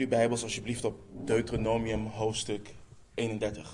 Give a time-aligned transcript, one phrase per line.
[0.00, 2.74] jullie Bijbels alsjeblieft op Deuteronomium hoofdstuk
[3.14, 3.72] 31.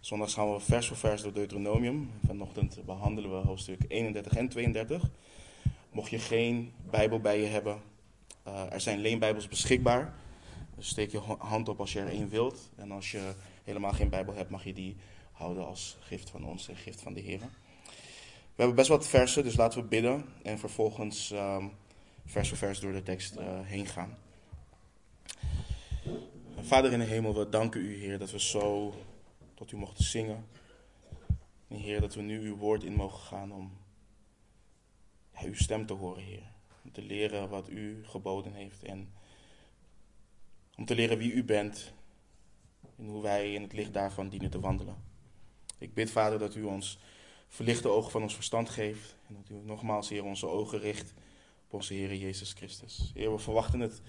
[0.00, 2.10] Zondags gaan we vers voor vers door Deuteronomium.
[2.26, 5.10] Vanochtend behandelen we hoofdstuk 31 en 32.
[5.90, 7.82] Mocht je geen Bijbel bij je hebben,
[8.48, 10.14] uh, er zijn leenbijbels beschikbaar.
[10.76, 12.70] Dus steek je hand op als je er één wilt.
[12.76, 13.32] En als je
[13.64, 14.96] helemaal geen Bijbel hebt, mag je die
[15.32, 17.38] houden als gift van ons en gift van de Heer.
[17.38, 17.46] We
[18.56, 21.72] hebben best wat versen, dus laten we bidden en vervolgens um,
[22.26, 24.23] vers voor vers door de tekst uh, heen gaan.
[26.64, 28.94] Vader in de hemel, we danken u, Heer, dat we zo
[29.54, 30.46] tot u mochten zingen.
[31.68, 33.72] En Heer, dat we nu uw woord in mogen gaan om
[35.42, 36.42] uw stem te horen, Heer.
[36.84, 39.12] Om te leren wat u geboden heeft en
[40.76, 41.92] om te leren wie u bent
[42.96, 44.96] en hoe wij in het licht daarvan dienen te wandelen.
[45.78, 46.98] Ik bid, Vader, dat u ons
[47.48, 51.14] verlichte ogen van ons verstand geeft en dat u nogmaals, Heer, onze ogen richt
[51.64, 53.10] op onze Heer Jezus Christus.
[53.14, 54.02] Heer, we verwachten het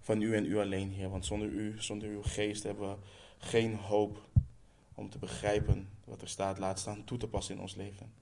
[0.00, 1.10] van u en u alleen, Heer.
[1.10, 2.96] Want zonder u, zonder uw geest hebben we
[3.38, 4.28] geen hoop
[4.94, 8.12] om te begrijpen wat er staat, laat staan toe te passen in ons leven.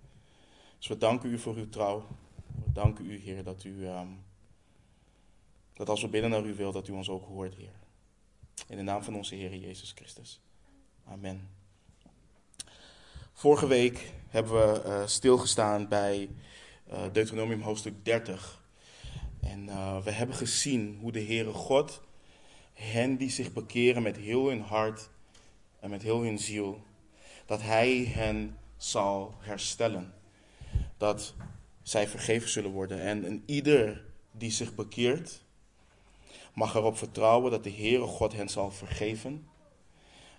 [0.78, 2.06] Dus we danken u voor uw trouw.
[2.64, 4.24] We danken u, Heer, dat u, um,
[5.72, 7.72] dat als we bidden naar uw wil, dat u ons ook hoort, Heer.
[8.68, 10.40] In de naam van onze Heer Jezus Christus.
[11.04, 11.48] Amen.
[13.32, 16.28] Vorige week hebben we uh, stilgestaan bij
[16.92, 18.57] uh, Deuteronomium hoofdstuk 30.
[19.40, 22.00] En uh, we hebben gezien hoe de Heere God
[22.74, 25.10] hen die zich bekeren met heel hun hart
[25.80, 26.82] en met heel hun ziel,
[27.46, 30.14] dat Hij hen zal herstellen.
[30.96, 31.34] Dat
[31.82, 33.00] zij vergeven zullen worden.
[33.00, 35.42] En, en ieder die zich bekeert,
[36.54, 39.48] mag erop vertrouwen dat de Heere God hen zal vergeven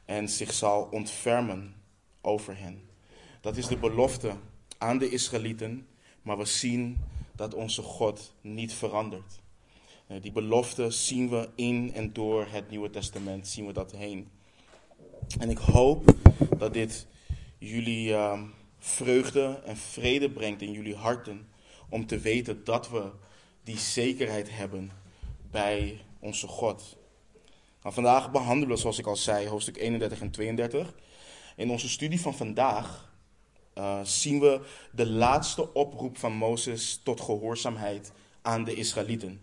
[0.05, 1.75] en zich zal ontfermen
[2.21, 2.89] over hen.
[3.41, 4.35] Dat is de belofte
[4.77, 5.87] aan de Israëlieten,
[6.21, 6.97] maar we zien
[7.39, 9.39] dat onze God niet verandert.
[10.07, 14.29] Eh, die belofte zien we in en door het Nieuwe Testament, zien we dat heen.
[15.39, 16.15] En ik hoop
[16.57, 17.07] dat dit
[17.57, 18.41] jullie uh,
[18.77, 21.47] vreugde en vrede brengt in jullie harten,
[21.89, 23.09] om te weten dat we
[23.63, 24.91] die zekerheid hebben
[25.51, 26.97] bij onze God.
[27.81, 30.93] Nou, vandaag behandelen we, zoals ik al zei, hoofdstuk 31 en 32.
[31.55, 33.08] In onze studie van vandaag
[33.79, 39.41] uh, zien we de laatste oproep van Mozes tot gehoorzaamheid aan de Israëlieten.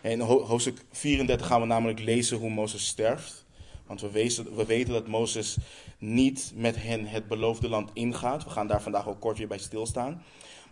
[0.00, 3.44] In hoofdstuk 34 gaan we namelijk lezen hoe Mozes sterft.
[3.86, 4.10] Want we,
[4.54, 5.56] we weten dat Mozes
[5.98, 8.44] niet met hen het beloofde land ingaat.
[8.44, 10.22] We gaan daar vandaag ook kort weer bij stilstaan.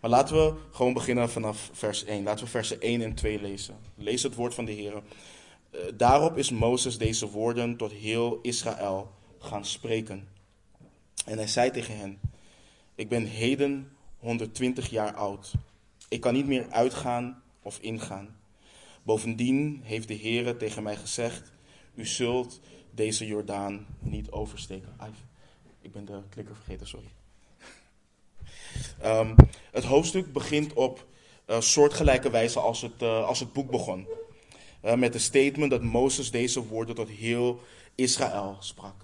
[0.01, 2.23] Maar laten we gewoon beginnen vanaf vers 1.
[2.23, 3.77] Laten we versen 1 en 2 lezen.
[3.95, 4.93] Lees het woord van de Heer.
[4.95, 10.29] Uh, daarop is Mozes deze woorden tot heel Israël gaan spreken.
[11.25, 12.21] En hij zei tegen hen:
[12.95, 15.53] ik ben heden 120 jaar oud.
[16.09, 18.37] Ik kan niet meer uitgaan of ingaan.
[19.03, 21.53] Bovendien heeft de Heere tegen mij gezegd:
[21.95, 22.61] U zult
[22.91, 24.97] deze Jordaan niet oversteken.
[25.81, 27.11] Ik ben de klikker vergeten, sorry.
[29.05, 29.35] Um,
[29.71, 31.07] het hoofdstuk begint op
[31.47, 34.07] uh, soortgelijke wijze als het, uh, als het boek begon.
[34.85, 37.61] Uh, met de statement dat Mozes deze woorden tot heel
[37.95, 38.95] Israël sprak.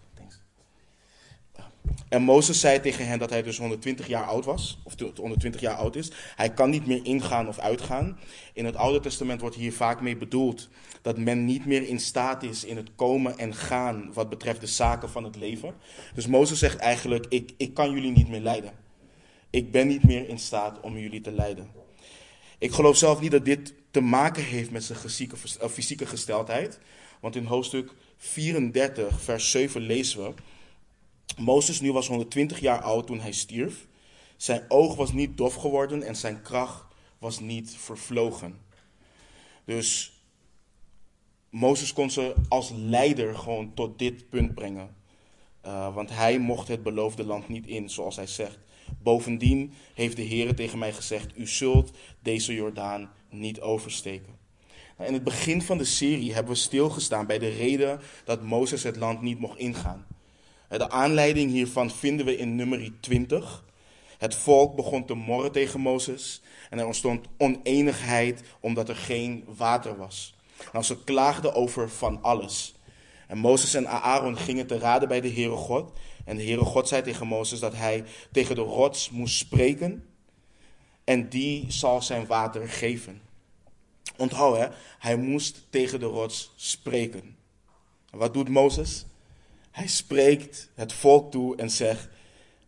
[2.09, 5.75] En Mozes zei tegen hen dat hij dus 120 jaar oud was, of 120 jaar
[5.75, 6.11] oud is.
[6.37, 8.19] Hij kan niet meer ingaan of uitgaan.
[8.53, 10.69] In het Oude Testament wordt hier vaak mee bedoeld
[11.03, 14.67] dat men niet meer in staat is in het komen en gaan wat betreft de
[14.67, 15.75] zaken van het leven.
[16.15, 18.73] Dus Mozes zegt eigenlijk, ik, ik kan jullie niet meer leiden.
[19.51, 21.69] Ik ben niet meer in staat om jullie te leiden.
[22.59, 25.37] Ik geloof zelf niet dat dit te maken heeft met zijn fysieke,
[25.71, 26.79] fysieke gesteldheid.
[27.21, 30.33] Want in hoofdstuk 34, vers 7 lezen we
[31.37, 33.87] Mozes nu was 120 jaar oud toen hij stierf.
[34.37, 36.85] Zijn oog was niet dof geworden en zijn kracht
[37.19, 38.59] was niet vervlogen.
[39.65, 40.13] Dus
[41.51, 44.97] Mozes kon ze als leider gewoon tot dit punt brengen.
[45.67, 48.59] Uh, want hij mocht het beloofde land niet in, zoals hij zegt.
[49.03, 51.91] Bovendien heeft de Heer tegen mij gezegd: U zult
[52.23, 54.37] deze Jordaan niet oversteken.
[54.97, 58.83] Nou, in het begin van de serie hebben we stilgestaan bij de reden dat Mozes
[58.83, 60.07] het land niet mocht ingaan.
[60.69, 63.65] De aanleiding hiervan vinden we in nummer 20.
[64.19, 69.97] Het volk begon te morren tegen Mozes en er ontstond oneenigheid omdat er geen water
[69.97, 70.35] was.
[70.73, 72.75] Nou, ze klaagden over van alles.
[73.27, 75.93] En Mozes en Aaron gingen te raden bij de Heere God.
[76.25, 80.07] En de Heere God zei tegen Mozes dat hij tegen de rots moest spreken.
[81.05, 83.23] En die zal zijn water geven.
[84.17, 84.67] Onthoud hè,
[84.99, 87.37] hij moest tegen de rots spreken.
[88.11, 89.07] En wat doet Mozes?
[89.79, 92.09] Hij spreekt het volk toe en zegt: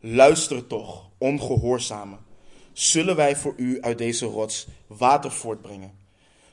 [0.01, 2.19] Luister toch, ongehoorzamen.
[2.73, 5.93] Zullen wij voor u uit deze rots water voortbrengen?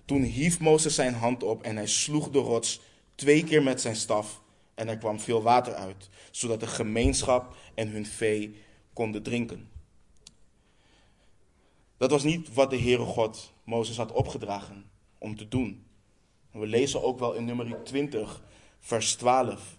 [0.05, 2.81] Toen hief Mozes zijn hand op en hij sloeg de rots
[3.15, 4.41] twee keer met zijn staf
[4.75, 8.61] en er kwam veel water uit, zodat de gemeenschap en hun vee
[8.93, 9.69] konden drinken.
[11.97, 14.85] Dat was niet wat de Heere God Mozes had opgedragen
[15.17, 15.85] om te doen.
[16.51, 18.41] We lezen ook wel in nummer 20,
[18.79, 19.76] vers 12.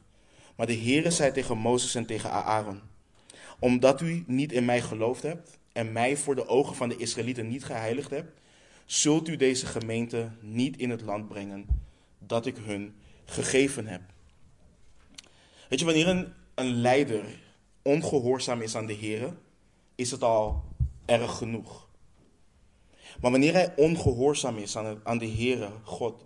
[0.59, 2.81] Maar de Heere zei tegen Mozes en tegen Aaron:
[3.59, 7.49] Omdat u niet in mij geloofd hebt en mij voor de ogen van de Israëlieten
[7.49, 8.41] niet geheiligd hebt,
[8.85, 11.67] zult u deze gemeente niet in het land brengen
[12.19, 12.95] dat ik hun
[13.25, 14.01] gegeven heb.
[15.69, 16.09] Weet je, wanneer
[16.55, 17.25] een, leider
[17.83, 19.37] ongehoorzaam is aan de Heer,
[19.95, 20.65] is het al
[21.05, 21.89] erg genoeg.
[23.21, 26.25] Maar wanneer hij ongehoorzaam is aan, aan de Heere, God,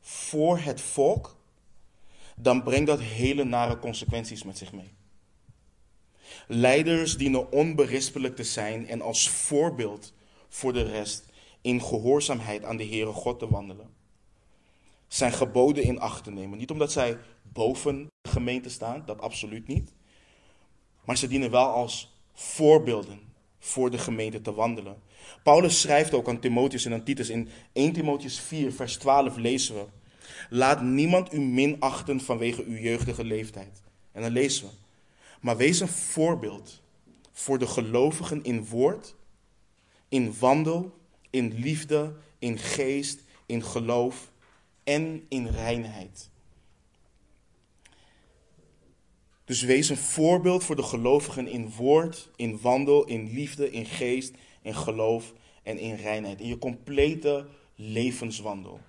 [0.00, 1.35] voor het volk,
[2.36, 4.94] dan brengt dat hele nare consequenties met zich mee.
[6.46, 10.12] Leiders dienen onberispelijk te zijn en als voorbeeld
[10.48, 11.24] voor de rest
[11.60, 13.94] in gehoorzaamheid aan de Heere God te wandelen.
[15.08, 16.58] Zijn geboden in acht te nemen.
[16.58, 19.92] Niet omdat zij boven de gemeente staan, dat absoluut niet.
[21.04, 23.20] Maar ze dienen wel als voorbeelden
[23.58, 25.02] voor de gemeente te wandelen.
[25.42, 29.74] Paulus schrijft ook aan Timotheus en aan Titus in 1 Timotheus 4, vers 12 lezen
[29.74, 29.84] we.
[30.50, 33.82] Laat niemand u minachten vanwege uw jeugdige leeftijd.
[34.12, 34.72] En dan lezen we.
[35.40, 36.82] Maar wees een voorbeeld
[37.32, 39.14] voor de gelovigen in woord,
[40.08, 40.98] in wandel,
[41.30, 44.30] in liefde, in geest, in geloof
[44.84, 46.30] en in reinheid.
[49.44, 54.34] Dus wees een voorbeeld voor de gelovigen in woord, in wandel, in liefde, in geest,
[54.62, 55.32] in geloof
[55.62, 56.40] en in reinheid.
[56.40, 58.80] In je complete levenswandel.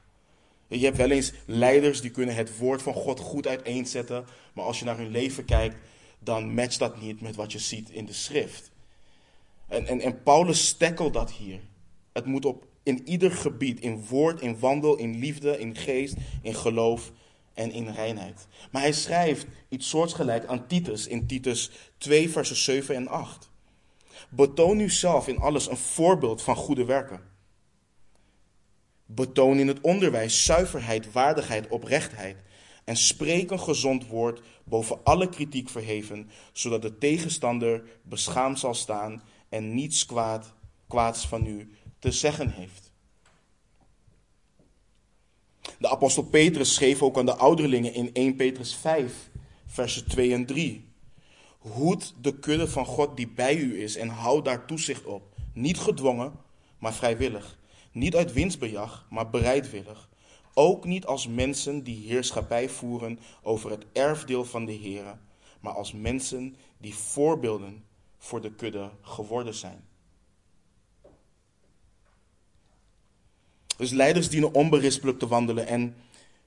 [0.68, 4.80] Je hebt wel eens leiders die kunnen het woord van God goed uiteenzetten, maar als
[4.80, 5.76] je naar hun leven kijkt,
[6.20, 8.72] dan matcht dat niet met wat je ziet in de schrift.
[9.68, 11.60] En, en, en Paulus tackelt dat hier.
[12.14, 16.56] Het moet op in ieder gebied, in woord, in wandel, in liefde, in geest, in
[16.56, 17.12] geloof
[17.54, 18.48] en in reinheid.
[18.72, 23.50] Maar hij schrijft iets soortgelijk aan Titus in Titus 2, versen 7 en 8.
[24.30, 27.27] Betoon u zelf in alles een voorbeeld van goede werken.
[29.08, 32.38] Betoon in het onderwijs zuiverheid, waardigheid, oprechtheid.
[32.84, 39.24] En spreek een gezond woord boven alle kritiek verheven, zodat de tegenstander beschaamd zal staan
[39.50, 40.54] en niets kwaad,
[40.88, 42.92] kwaads van u te zeggen heeft.
[45.80, 49.30] De apostel Petrus schreef ook aan de ouderlingen in 1 Petrus 5,
[49.66, 50.88] versen 2 en 3.
[51.58, 55.36] Hoed de kudde van God die bij u is en houd daar toezicht op.
[55.54, 56.34] Niet gedwongen,
[56.80, 57.57] maar vrijwillig.
[57.98, 60.10] Niet uit winstbejag, maar bereidwillig.
[60.54, 65.20] Ook niet als mensen die heerschappij voeren over het erfdeel van de Heer,
[65.60, 67.84] maar als mensen die voorbeelden
[68.18, 69.88] voor de kudde geworden zijn.
[73.78, 75.68] Dus leiders dienen onberispelijk te wandelen.
[75.68, 75.96] En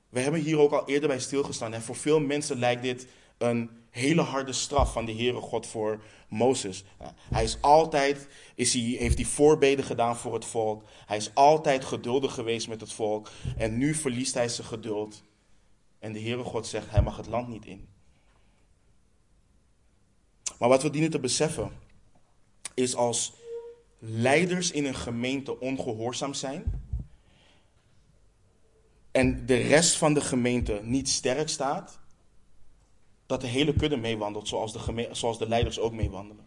[0.08, 1.74] we hebben hier ook al eerder bij stilgestaan.
[1.74, 3.06] En voor veel mensen lijkt dit
[3.38, 6.84] een hele harde straf van de Heere God voor Mozes.
[7.30, 10.82] Hij is altijd, is hij, heeft hij voorbeden gedaan voor het volk.
[11.06, 13.30] Hij is altijd geduldig geweest met het volk.
[13.56, 15.22] En nu verliest hij zijn geduld.
[15.98, 17.88] En de Heere God zegt, hij mag het land niet in.
[20.58, 21.72] Maar wat we dienen te beseffen,
[22.74, 23.32] is als
[23.98, 26.88] leiders in een gemeente ongehoorzaam zijn,
[29.10, 32.00] en de rest van de gemeente niet sterk staat,
[33.30, 36.46] dat de hele kudde meewandelt zoals de, zoals de leiders ook meewandelen.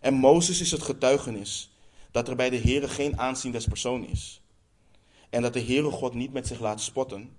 [0.00, 1.76] En Mozes is het getuigenis
[2.10, 4.42] dat er bij de Heere geen aanzien des persoon is.
[5.30, 7.36] En dat de Heere God niet met zich laat spotten.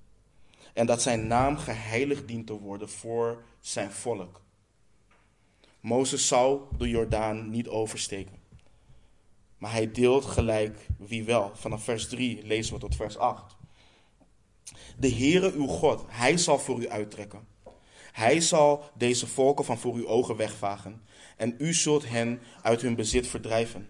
[0.74, 4.42] En dat zijn naam geheiligd dient te worden voor zijn volk.
[5.80, 8.42] Mozes zou de Jordaan niet oversteken.
[9.58, 11.52] Maar hij deelt gelijk wie wel.
[11.56, 13.56] Vanaf vers 3 lezen we tot vers 8.
[15.04, 17.48] De Heere uw God, hij zal voor u uittrekken.
[18.12, 21.02] Hij zal deze volken van voor uw ogen wegvagen.
[21.38, 23.88] En u zult hen uit hun bezit verdrijven.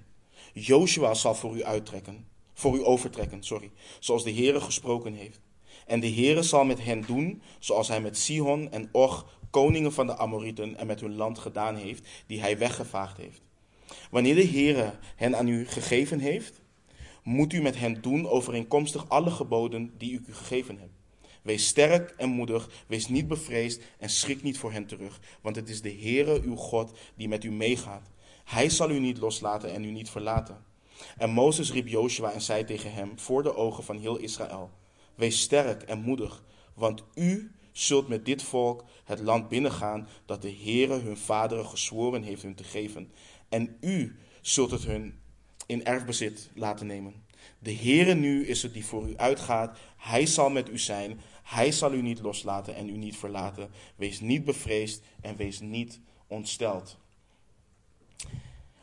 [0.53, 5.39] Joshua zal voor u uittrekken, voor u overtrekken, sorry, zoals de Heere gesproken heeft.
[5.85, 10.07] En de Heere zal met hen doen zoals hij met Sihon en Och, koningen van
[10.07, 13.41] de Amorieten, en met hun land gedaan heeft, die hij weggevaagd heeft.
[14.11, 16.61] Wanneer de Heere hen aan u gegeven heeft,
[17.23, 20.89] moet u met hen doen overeenkomstig alle geboden die ik u gegeven heb.
[21.43, 25.69] Wees sterk en moedig, wees niet bevreesd en schrik niet voor hen terug, want het
[25.69, 28.09] is de Heere uw God die met u meegaat.
[28.43, 30.63] Hij zal u niet loslaten en u niet verlaten.
[31.17, 34.71] En Mozes riep Joshua en zei tegen hem voor de ogen van heel Israël:
[35.15, 40.55] Wees sterk en moedig, want u zult met dit volk het land binnengaan dat de
[40.63, 43.11] Heere hun vaderen gezworen heeft hun te geven.
[43.49, 45.19] En u zult het hun
[45.65, 47.25] in erfbezit laten nemen.
[47.59, 49.77] De Heere nu is het die voor u uitgaat.
[49.97, 51.19] Hij zal met u zijn.
[51.43, 53.69] Hij zal u niet loslaten en u niet verlaten.
[53.95, 56.97] Wees niet bevreesd en wees niet ontsteld.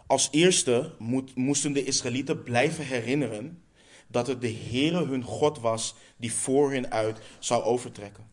[0.07, 0.95] Als eerste
[1.35, 3.63] moesten de Israëlieten blijven herinneren
[4.07, 8.29] dat het de Heere hun God was die voor hen uit zou overtrekken.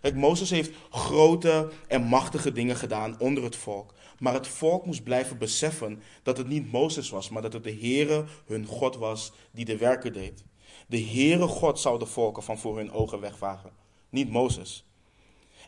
[0.00, 3.94] Kijk, Mozes heeft grote en machtige dingen gedaan onder het volk.
[4.18, 7.76] Maar het volk moest blijven beseffen dat het niet Mozes was, maar dat het de
[7.80, 10.44] Heere hun God was die de werken deed.
[10.90, 13.70] De Heere God zou de volken van voor hun ogen wegvagen,
[14.08, 14.84] niet Mozes.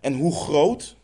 [0.01, 0.97] En hoe groot,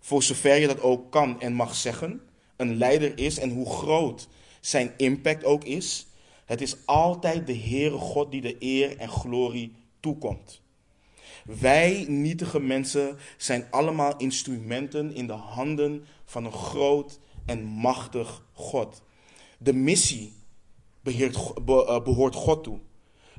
[0.00, 2.20] voor zover je dat ook kan en mag zeggen,
[2.56, 4.28] een leider is en hoe groot
[4.60, 6.06] zijn impact ook is,
[6.44, 10.62] het is altijd de Heere God die de eer en glorie toekomt.
[11.44, 19.02] Wij nietige mensen zijn allemaal instrumenten in de handen van een groot en machtig God.
[19.58, 20.32] De missie
[21.04, 22.80] eh, behoort God toe.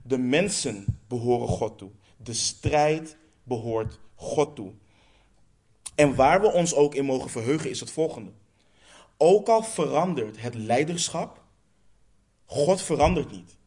[0.04, 1.90] De mensen behoren God toe.
[2.18, 4.72] De strijd behoort God toe.
[5.96, 8.32] En waar we ons ook in mogen verheugen is het volgende.
[9.18, 11.44] Ook al verandert het leiderschap,
[12.46, 13.58] God verandert niet.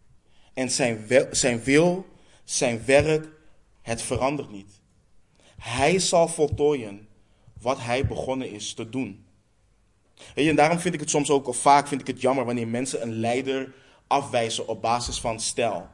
[0.53, 2.07] En zijn, zijn wil,
[2.45, 3.29] zijn werk,
[3.83, 4.81] het verandert niet.
[5.59, 7.09] Hij zal voltooien
[7.61, 9.27] wat hij begonnen is te doen.
[10.35, 13.03] En daarom vind ik het soms ook, of vaak vind ik het jammer wanneer mensen
[13.03, 13.75] een leider
[14.07, 15.89] afwijzen op basis van stijl.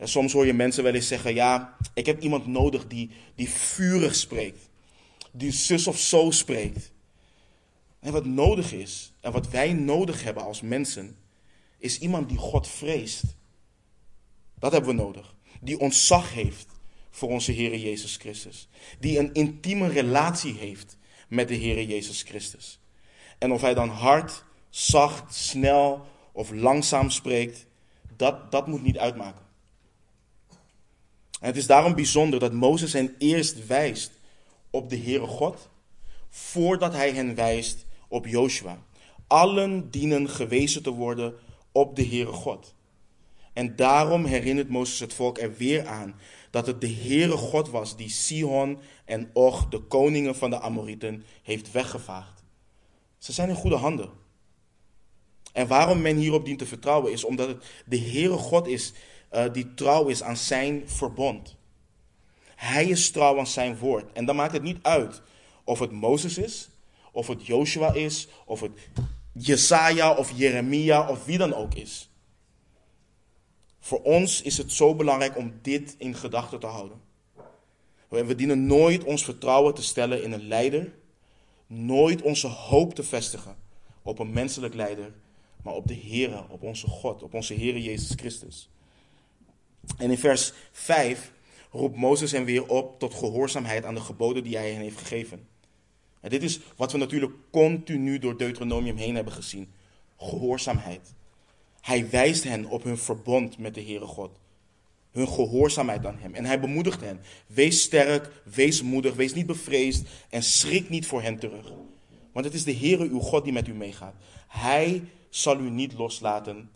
[0.00, 3.48] En soms hoor je mensen wel eens zeggen, ja, ik heb iemand nodig die, die
[3.48, 4.68] vurig spreekt.
[5.32, 6.92] Die zus of zo spreekt.
[7.98, 11.16] En wat nodig is, en wat wij nodig hebben als mensen,
[11.78, 13.22] is iemand die God vreest.
[14.58, 15.34] Dat hebben we nodig.
[15.60, 16.66] Die ontzag heeft
[17.10, 18.68] voor onze Heer Jezus Christus.
[18.98, 20.96] Die een intieme relatie heeft
[21.28, 22.80] met de Heer Jezus Christus.
[23.38, 27.66] En of hij dan hard, zacht, snel of langzaam spreekt,
[28.16, 29.48] dat, dat moet niet uitmaken.
[31.40, 34.12] En het is daarom bijzonder dat Mozes hen eerst wijst
[34.70, 35.68] op de Heere God,
[36.28, 38.82] voordat hij hen wijst op Joshua.
[39.26, 41.34] Allen dienen gewezen te worden
[41.72, 42.74] op de Heere God.
[43.52, 46.14] En daarom herinnert Mozes het volk er weer aan
[46.50, 51.24] dat het de Heere God was die Sihon en Och, de koningen van de Amorieten,
[51.42, 52.44] heeft weggevaagd.
[53.18, 54.10] Ze zijn in goede handen.
[55.52, 58.92] En waarom men hierop dient te vertrouwen is omdat het de Heere God is
[59.32, 61.56] uh, die trouw is aan zijn verbond.
[62.56, 64.12] Hij is trouw aan zijn woord.
[64.12, 65.22] En dan maakt het niet uit
[65.64, 66.70] of het Mozes is,
[67.12, 68.72] of het Joshua is, of het
[69.32, 72.10] Jesaja of Jeremia of wie dan ook is.
[73.80, 77.00] Voor ons is het zo belangrijk om dit in gedachten te houden.
[78.08, 80.92] We dienen nooit ons vertrouwen te stellen in een leider,
[81.66, 83.56] nooit onze hoop te vestigen
[84.02, 85.12] op een menselijk leider,
[85.62, 88.70] maar op de Heer, op onze God, op onze Heer Jezus Christus.
[89.96, 91.32] En in vers 5
[91.70, 95.48] roept Mozes hen weer op tot gehoorzaamheid aan de geboden die hij hen heeft gegeven.
[96.20, 99.72] En dit is wat we natuurlijk continu door Deuteronomium heen hebben gezien.
[100.16, 101.14] Gehoorzaamheid.
[101.80, 104.30] Hij wijst hen op hun verbond met de Heere God.
[105.10, 106.34] Hun gehoorzaamheid aan Hem.
[106.34, 107.20] En hij bemoedigt hen.
[107.46, 111.72] Wees sterk, wees moedig, wees niet bevreesd en schrik niet voor hen terug.
[112.32, 114.14] Want het is de Heere uw God die met u meegaat.
[114.48, 116.70] Hij zal u niet loslaten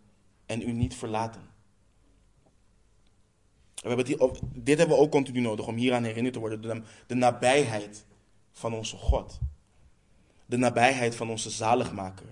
[0.47, 1.54] en u niet verlaten.
[3.85, 6.61] We hebben die, dit hebben we ook continu nodig om hieraan herinnerd te worden.
[6.61, 8.05] De, de nabijheid
[8.53, 9.39] van onze God.
[10.47, 12.27] De nabijheid van onze zaligmaker.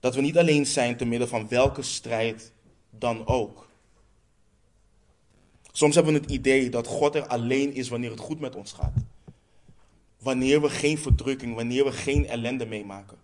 [0.00, 2.52] Dat we niet alleen zijn te midden van welke strijd
[2.90, 3.68] dan ook.
[5.72, 8.72] Soms hebben we het idee dat God er alleen is wanneer het goed met ons
[8.72, 8.94] gaat.
[10.18, 13.18] Wanneer we geen verdrukking, wanneer we geen ellende meemaken.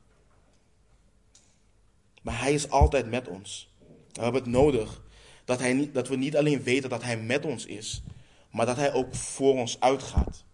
[2.22, 3.72] Maar Hij is altijd met ons.
[4.12, 5.06] We hebben het nodig
[5.48, 8.02] dat, hij dat we niet alleen weten dat Hij met ons is,
[8.50, 10.44] maar dat Hij ook voor ons uitgaat.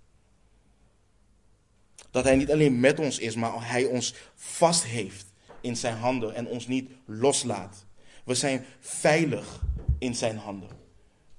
[2.11, 5.27] Dat Hij niet alleen met ons is, maar Hij ons vast heeft
[5.61, 7.87] in Zijn handen en ons niet loslaat.
[8.25, 9.63] We zijn veilig
[9.99, 10.69] in Zijn handen.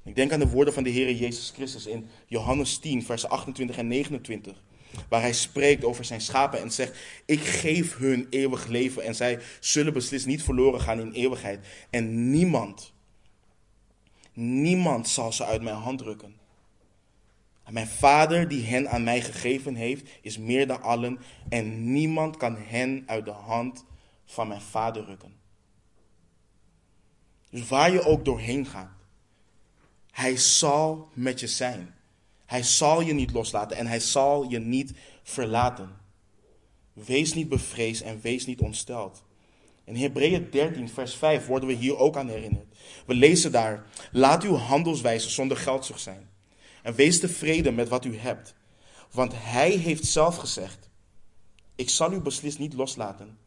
[0.04, 3.78] Ik denk aan de woorden van de Heer Jezus Christus in Johannes 10, vers 28
[3.78, 4.64] en 29.
[5.10, 9.40] Waar hij spreekt over zijn schapen en zegt: Ik geef hun eeuwig leven en zij
[9.60, 11.66] zullen beslist niet verloren gaan in eeuwigheid.
[11.90, 12.94] En niemand,
[14.36, 16.36] niemand zal ze uit mijn hand drukken.
[17.64, 21.20] En mijn vader die hen aan mij gegeven heeft, is meer dan allen.
[21.50, 23.86] En niemand kan hen uit de hand
[24.26, 25.34] van mijn vader rukken.
[27.50, 28.92] Dus waar je ook doorheen gaat,
[30.12, 31.96] hij zal met je zijn.
[32.46, 35.90] Hij zal je niet loslaten en hij zal je niet verlaten.
[36.94, 39.24] Wees niet bevreesd en wees niet ontsteld.
[39.86, 42.76] In Hebreeën 13, vers 5 worden we hier ook aan herinnerd.
[43.06, 46.30] We lezen daar: Laat uw handelswijze zonder geldzucht zijn.
[46.82, 48.56] En wees tevreden met wat u hebt.
[49.12, 50.90] Want hij heeft zelf gezegd:
[51.76, 53.38] Ik zal u beslist niet loslaten.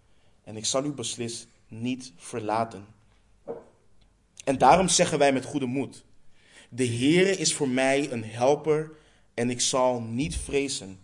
[0.44, 2.86] En ik zal u beslist niet verlaten.
[4.44, 6.04] En daarom zeggen wij met goede moed:
[6.68, 8.90] De Heere is voor mij een helper
[9.34, 11.00] en ik zal niet vrezen.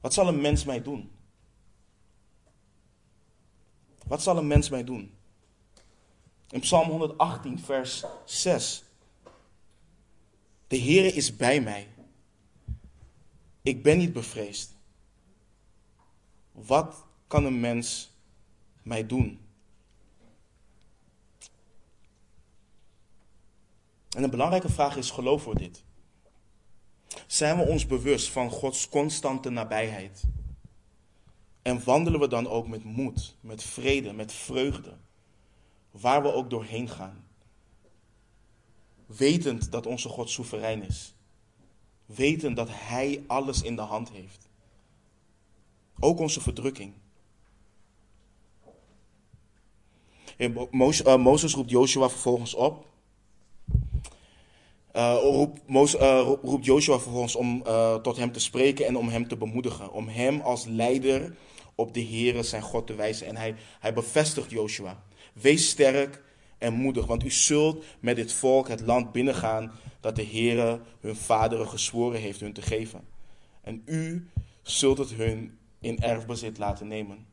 [0.00, 1.10] Wat zal een mens mij doen?
[4.06, 5.14] Wat zal een mens mij doen?
[6.48, 8.84] In Psalm 118, vers 6.
[10.66, 11.88] De Heere is bij mij.
[13.62, 14.74] Ik ben niet bevreesd.
[16.52, 18.10] Wat kan een mens
[18.82, 19.40] mij doen?
[24.10, 25.84] En een belangrijke vraag is: geloven we dit?
[27.26, 30.22] Zijn we ons bewust van Gods constante nabijheid?
[31.66, 34.92] En wandelen we dan ook met moed, met vrede, met vreugde,
[35.90, 37.24] waar we ook doorheen gaan?
[39.06, 41.14] Wetend dat onze God soeverein is.
[42.04, 44.48] Wetend dat Hij alles in de hand heeft.
[46.00, 46.92] Ook onze verdrukking.
[50.36, 52.86] Eh, Mozes roept Joshua vervolgens op
[54.94, 55.60] uh, roept,
[55.94, 57.62] uh, roept Joshua vervolgens om
[58.02, 59.92] tot hem te spreken en om hem te bemoedigen.
[59.92, 61.36] Om hem als leider
[61.76, 63.26] op de Heere zijn God te wijzen.
[63.26, 65.02] En hij, hij bevestigt Joshua.
[65.32, 66.22] Wees sterk
[66.58, 71.16] en moedig, want u zult met dit volk het land binnengaan dat de Heere hun
[71.16, 73.04] vaderen gezworen heeft hun te geven.
[73.62, 74.30] En u
[74.62, 77.26] zult het hun in erfbezit laten nemen.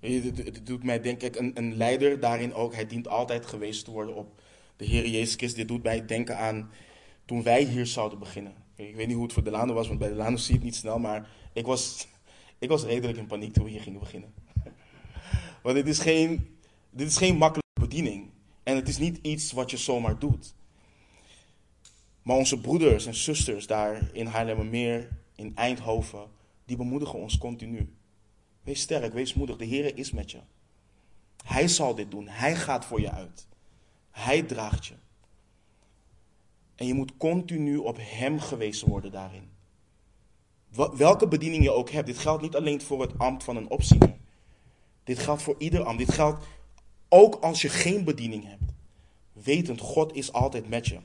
[0.00, 2.74] Het doet mij denk ik een, een leider daarin ook.
[2.74, 4.40] Hij dient altijd geweest te worden op
[4.76, 5.54] de Heer Jezus Christus.
[5.54, 6.70] Dit doet mij denken aan
[7.24, 8.59] toen wij hier zouden beginnen.
[8.88, 10.76] Ik weet niet hoe het voor Delano was, want bij Delano zie je het niet
[10.76, 12.08] snel, maar ik was,
[12.58, 14.34] ik was redelijk in paniek toen we hier gingen beginnen.
[15.62, 16.58] Want dit is, geen,
[16.90, 18.30] dit is geen makkelijke bediening.
[18.62, 20.54] En het is niet iets wat je zomaar doet.
[22.22, 26.28] Maar onze broeders en zusters daar in Haarlemmermeer, in Eindhoven,
[26.64, 27.94] die bemoedigen ons continu.
[28.62, 29.56] Wees sterk, wees moedig.
[29.56, 30.38] De Heer is met je.
[31.44, 32.28] Hij zal dit doen.
[32.28, 33.46] Hij gaat voor je uit.
[34.10, 34.94] Hij draagt je.
[36.80, 39.50] En je moet continu op Hem gewezen worden daarin.
[40.96, 42.06] Welke bediening je ook hebt.
[42.06, 44.16] Dit geldt niet alleen voor het ambt van een opziener.
[45.04, 45.98] Dit geldt voor ieder ambt.
[45.98, 46.46] Dit geldt
[47.08, 48.72] ook als je geen bediening hebt.
[49.32, 50.98] Wetend, God is altijd met je.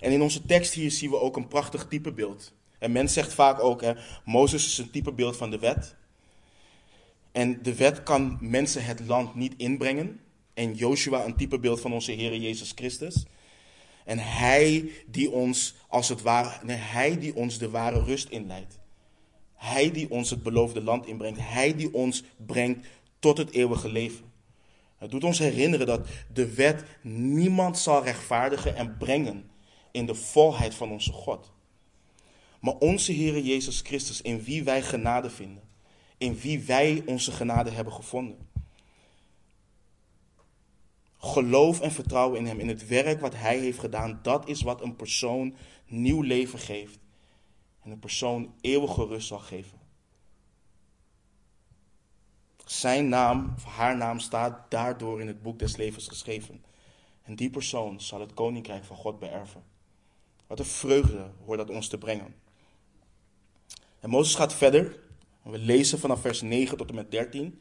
[0.00, 2.52] En in onze tekst hier zien we ook een prachtig typebeeld.
[2.78, 3.92] En men zegt vaak ook, hè,
[4.24, 5.96] Mozes is een typebeeld van de wet.
[7.32, 10.20] En de wet kan mensen het land niet inbrengen
[10.54, 13.26] en Joshua een typebeeld van onze Heer Jezus Christus.
[14.08, 18.78] En hij die ons, als het ware, hij die ons de ware rust inleidt.
[19.54, 21.38] Hij die ons het beloofde land inbrengt.
[21.42, 22.86] Hij die ons brengt
[23.18, 24.24] tot het eeuwige leven.
[24.98, 29.50] Het doet ons herinneren dat de wet niemand zal rechtvaardigen en brengen
[29.90, 31.52] in de volheid van onze God.
[32.60, 35.62] Maar onze Heer Jezus Christus, in wie wij genade vinden,
[36.18, 38.47] in wie wij onze genade hebben gevonden.
[41.18, 44.82] Geloof en vertrouwen in Hem, in het werk wat Hij heeft gedaan, dat is wat
[44.82, 45.54] een persoon
[45.86, 46.98] nieuw leven geeft.
[47.82, 49.78] En een persoon eeuwige rust zal geven.
[52.64, 56.64] Zijn naam, of haar naam, staat daardoor in het boek des levens geschreven.
[57.22, 59.62] En die persoon zal het koninkrijk van God beërven.
[60.46, 62.34] Wat een vreugde hoort dat ons te brengen.
[64.00, 64.98] En Mozes gaat verder.
[65.42, 67.60] We lezen vanaf vers 9 tot en met 13.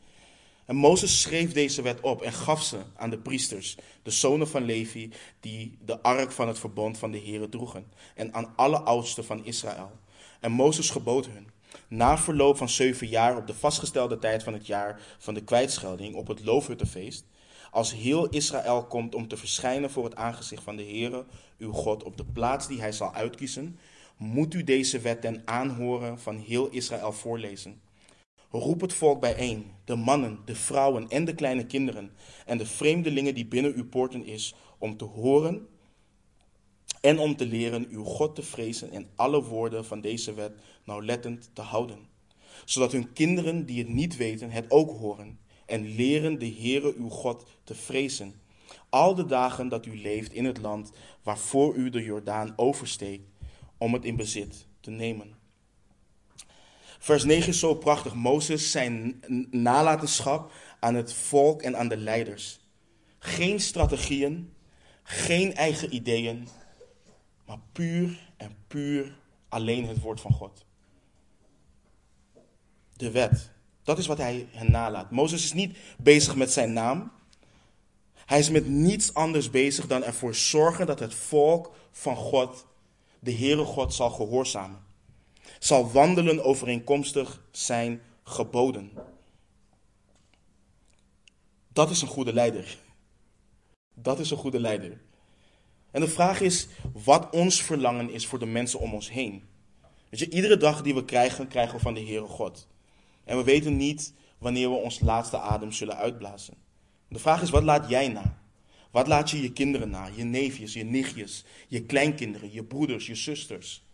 [0.67, 4.63] En Mozes schreef deze wet op en gaf ze aan de priesters, de zonen van
[4.63, 9.25] Levi, die de ark van het verbond van de Heeren droegen, en aan alle oudsten
[9.25, 9.91] van Israël.
[10.39, 11.47] En Mozes gebood hun,
[11.88, 16.15] na verloop van zeven jaar op de vastgestelde tijd van het jaar van de kwijtschelding
[16.15, 17.25] op het loofhuttenfeest,
[17.71, 21.25] als heel Israël komt om te verschijnen voor het aangezicht van de Heere,
[21.58, 23.80] uw God, op de plaats die hij zal uitkiezen,
[24.17, 27.82] moet u deze wet ten aanhoren van heel Israël voorlezen.
[28.52, 32.12] Roep het volk bijeen, de mannen, de vrouwen en de kleine kinderen
[32.46, 35.68] en de vreemdelingen die binnen uw poorten is, om te horen
[37.02, 40.52] en om te leren uw God te vrezen en alle woorden van deze wet
[40.84, 42.08] nauwlettend te houden.
[42.66, 47.10] Zodat hun kinderen die het niet weten het ook horen en leren de Heere uw
[47.10, 48.42] God te vrezen.
[48.90, 50.92] Al de dagen dat u leeft in het land
[51.24, 53.30] waarvoor u de Jordaan oversteekt
[53.78, 55.37] om het in bezit te nemen.
[57.00, 58.14] Vers 9 is zo prachtig.
[58.14, 62.60] Mozes zijn nalatenschap aan het volk en aan de leiders.
[63.20, 64.54] Geen strategieën,
[65.04, 66.48] geen eigen ideeën,
[67.46, 69.18] maar puur en puur
[69.50, 70.66] alleen het woord van God.
[72.98, 73.52] de wet.
[73.84, 75.12] Dat is wat hij hen nalaat.
[75.12, 77.12] Mozes is niet bezig met zijn naam.
[78.14, 82.66] Hij is met niets anders bezig dan ervoor zorgen dat het volk van God,
[83.20, 84.86] de Heere God, zal gehoorzamen.
[85.60, 88.91] Zal wandelen overeenkomstig zijn geboden.
[91.74, 92.78] Dat is een goede leider.
[93.93, 95.02] Dat is een goede leider.
[95.91, 99.43] En de vraag is wat ons verlangen is voor de mensen om ons heen.
[100.10, 102.67] Weet je, iedere dag die we krijgen, krijgen we van de Heere God.
[103.24, 106.54] En we weten niet wanneer we ons laatste adem zullen uitblazen.
[107.10, 108.41] De vraag is, wat laat jij na?
[108.91, 110.10] Wat laat je je kinderen na?
[110.15, 113.87] Je neefjes, je nichtjes, je kleinkinderen, je broeders, je zusters?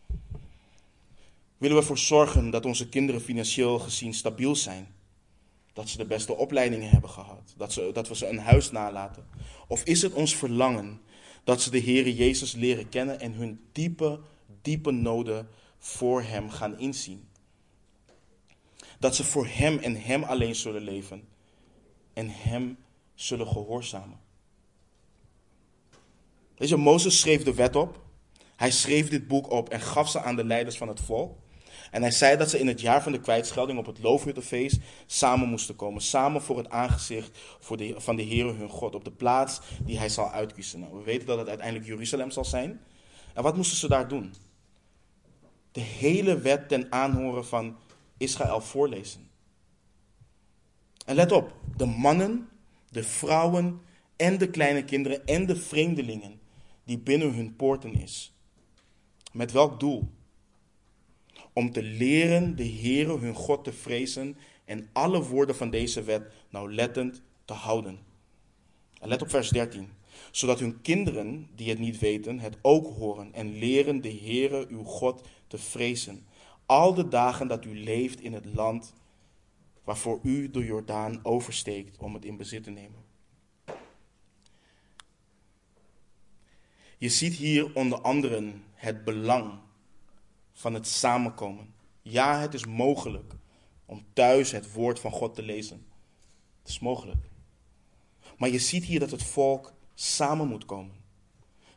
[1.63, 4.87] Willen we ervoor zorgen dat onze kinderen financieel gezien stabiel zijn?
[5.73, 7.53] Dat ze de beste opleidingen hebben gehad?
[7.57, 9.25] Dat, ze, dat we ze een huis nalaten?
[9.67, 11.01] Of is het ons verlangen
[11.43, 14.19] dat ze de Heere Jezus leren kennen en hun diepe,
[14.61, 15.47] diepe noden
[15.77, 17.27] voor Hem gaan inzien?
[18.99, 21.27] Dat ze voor Hem en Hem alleen zullen leven
[22.13, 22.77] en Hem
[23.15, 24.19] zullen gehoorzamen.
[26.57, 28.01] Weet je, Mozes schreef de wet op.
[28.55, 31.41] Hij schreef dit boek op en gaf ze aan de leiders van het volk.
[31.93, 35.49] En hij zei dat ze in het jaar van de kwijtschelding op het Loofhuttenfeest samen
[35.49, 36.01] moesten komen.
[36.01, 38.95] Samen voor het aangezicht voor de, van de Heere hun God.
[38.95, 40.79] Op de plaats die hij zal uitkiezen.
[40.79, 42.81] Nou, we weten dat het uiteindelijk Jeruzalem zal zijn.
[43.33, 44.33] En wat moesten ze daar doen?
[45.71, 47.77] De hele wet ten aanhoren van
[48.17, 49.29] Israël voorlezen.
[51.05, 52.49] En let op, de mannen,
[52.89, 53.81] de vrouwen
[54.15, 56.39] en de kleine kinderen en de vreemdelingen
[56.83, 58.33] die binnen hun poorten is.
[59.31, 60.11] Met welk doel?
[61.53, 66.31] Om te leren de Heere hun God te vrezen en alle woorden van deze wet
[66.49, 67.99] nauwlettend te houden.
[68.99, 69.89] En let op vers 13.
[70.31, 74.83] Zodat hun kinderen, die het niet weten, het ook horen en leren de Heere uw
[74.83, 76.25] God te vrezen.
[76.65, 78.93] Al de dagen dat u leeft in het land
[79.83, 83.01] waarvoor u de Jordaan oversteekt om het in bezit te nemen.
[86.97, 89.59] Je ziet hier onder andere het belang
[90.53, 91.73] van het samenkomen.
[92.01, 93.33] Ja, het is mogelijk
[93.85, 95.85] om thuis het woord van God te lezen.
[96.61, 97.25] Het is mogelijk.
[98.37, 100.95] Maar je ziet hier dat het volk samen moet komen.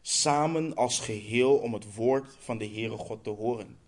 [0.03, 3.79] Samen als geheel om het woord van de Heere God te horen.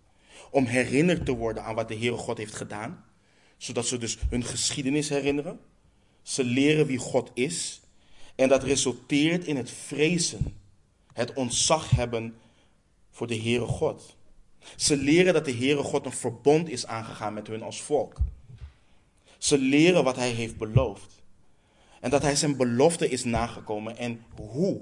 [0.51, 3.05] Om herinnerd te worden aan wat de Heere God heeft gedaan.
[3.57, 5.59] Zodat ze dus hun geschiedenis herinneren.
[6.21, 7.81] Ze leren wie God is.
[8.35, 10.57] En dat resulteert in het vrezen
[11.13, 12.35] het ontzag hebben
[13.11, 14.17] voor de Heere God.
[14.75, 18.17] Ze leren dat de Heere God een verbond is aangegaan met hun als volk.
[19.37, 21.21] Ze leren wat hij heeft beloofd.
[21.99, 24.81] En dat hij zijn belofte is nagekomen en hoe.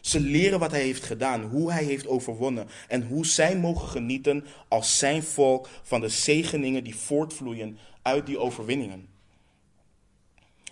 [0.00, 4.44] Ze leren wat hij heeft gedaan, hoe hij heeft overwonnen en hoe zij mogen genieten
[4.68, 9.08] als zijn volk van de zegeningen die voortvloeien uit die overwinningen.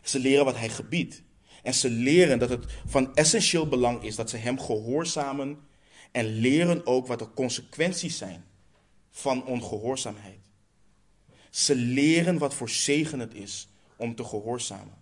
[0.03, 1.23] Ze leren wat hij gebiedt
[1.63, 5.59] en ze leren dat het van essentieel belang is dat ze hem gehoorzamen
[6.13, 8.45] en leren ook wat de consequenties zijn
[9.11, 10.41] van ongehoorzaamheid.
[11.51, 14.97] Ze leren wat voor zegen het is om te gehoorzamen.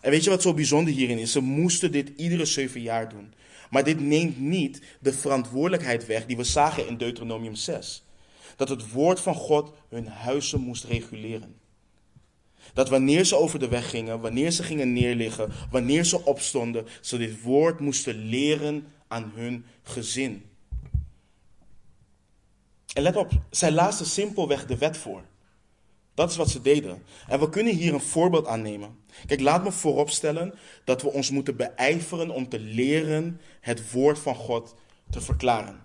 [0.00, 1.32] En weet je wat zo bijzonder hierin is?
[1.32, 3.34] Ze moesten dit iedere zeven jaar doen.
[3.70, 8.04] Maar dit neemt niet de verantwoordelijkheid weg die we zagen in Deuteronomium 6.
[8.56, 11.56] Dat het woord van God hun huizen moest reguleren.
[12.74, 17.18] Dat wanneer ze over de weg gingen, wanneer ze gingen neerliggen, wanneer ze opstonden, ze
[17.18, 20.44] dit woord moesten leren aan hun gezin.
[22.92, 25.22] En let op, zij lazen simpelweg de wet voor.
[26.14, 27.02] Dat is wat ze deden.
[27.28, 28.98] En we kunnen hier een voorbeeld aan nemen.
[29.26, 34.34] Kijk, laat me vooropstellen dat we ons moeten beijveren om te leren het woord van
[34.34, 34.74] God
[35.10, 35.82] te verklaren.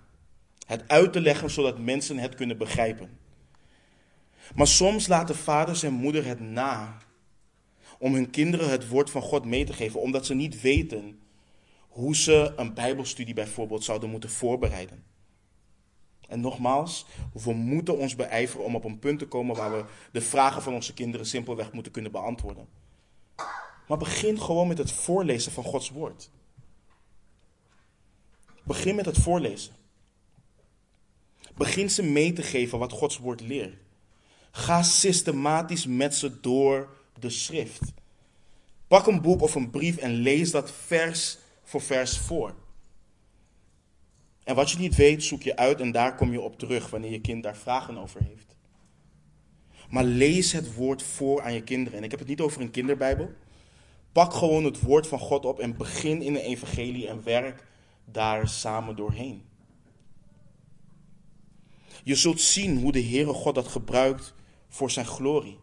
[0.67, 3.18] Het uit te leggen zodat mensen het kunnen begrijpen.
[4.56, 6.98] Maar soms laten vaders en moeder het na
[8.00, 11.20] om hun kinderen het woord van God mee te geven, omdat ze niet weten
[11.88, 15.04] hoe ze een Bijbelstudie bijvoorbeeld zouden moeten voorbereiden.
[16.28, 20.22] En nogmaals, we moeten ons beijveren om op een punt te komen waar we de
[20.22, 22.68] vragen van onze kinderen simpelweg moeten kunnen beantwoorden.
[23.88, 26.30] Maar begin gewoon met het voorlezen van Gods woord.
[28.64, 29.74] Begin met het voorlezen.
[31.56, 33.88] Begin ze mee te geven wat Gods woord leert.
[34.52, 37.82] Ga systematisch met ze door de schrift.
[38.88, 42.56] Pak een boek of een brief en lees dat vers voor vers voor.
[44.44, 47.12] En wat je niet weet, zoek je uit en daar kom je op terug wanneer
[47.12, 48.56] je kind daar vragen over heeft.
[49.90, 51.98] Maar lees het woord voor aan je kinderen.
[51.98, 53.32] En ik heb het niet over een kinderbijbel.
[54.12, 57.66] Pak gewoon het woord van God op en begin in de evangelie en werk
[58.06, 59.44] daar samen doorheen.
[62.04, 64.34] Je zult zien hoe de Heere God dat gebruikt
[64.69, 65.60] voor zijn glorie.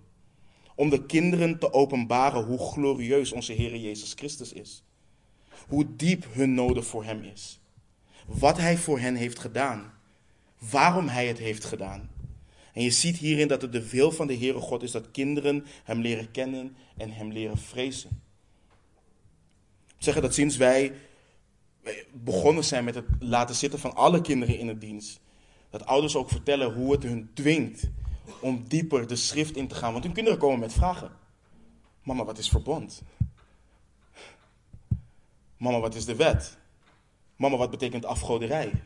[0.75, 4.83] Om de kinderen te openbaren hoe glorieus onze Heere Jezus Christus is.
[5.69, 7.61] Hoe diep hun nodig voor Hem is.
[8.27, 9.93] Wat Hij voor hen heeft gedaan.
[10.71, 12.11] Waarom Hij het heeft gedaan.
[12.73, 15.65] En je ziet hierin dat het de wil van de Heere God is dat kinderen
[15.85, 18.23] Hem leren kennen en Hem leren vrezen.
[19.99, 20.93] Zeggen dat sinds wij
[22.13, 25.21] begonnen zijn met het laten zitten van alle kinderen in het dienst,
[25.71, 27.91] dat ouders ook vertellen hoe het hun dwingt
[28.41, 29.93] om dieper de schrift in te gaan.
[29.93, 31.11] Want hun kinderen komen met vragen.
[32.03, 33.03] Mama, wat is verbond?
[35.57, 36.57] Mama, wat is de wet?
[37.37, 38.83] Mama, wat betekent afgoderij?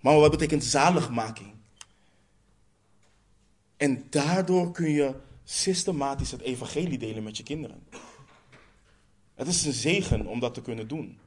[0.00, 1.52] Mama, wat betekent zaligmaking?
[3.76, 7.86] En daardoor kun je systematisch het evangelie delen met je kinderen.
[9.34, 11.18] Het is een zegen om dat te kunnen doen.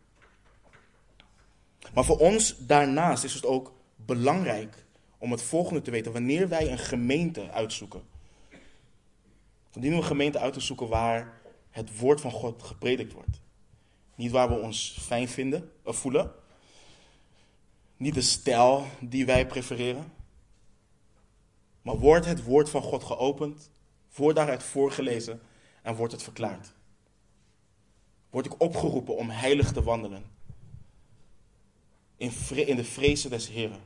[1.93, 3.76] Maar voor ons daarnaast is het ook
[4.07, 4.85] belangrijk
[5.17, 6.11] om het volgende te weten.
[6.11, 8.01] Wanneer wij een gemeente uitzoeken.
[9.71, 13.41] Dan dienen we een gemeente uit te zoeken waar het woord van God gepredikt wordt.
[14.15, 16.31] Niet waar we ons fijn vinden of voelen.
[17.97, 20.13] Niet de stijl die wij prefereren.
[21.81, 23.71] Maar wordt het woord van God geopend,
[24.15, 25.41] wordt daaruit voorgelezen
[25.81, 26.73] en wordt het verklaard.
[28.29, 30.23] Word ik opgeroepen om heilig te wandelen.
[32.17, 33.81] In, in de vrezen des Heren.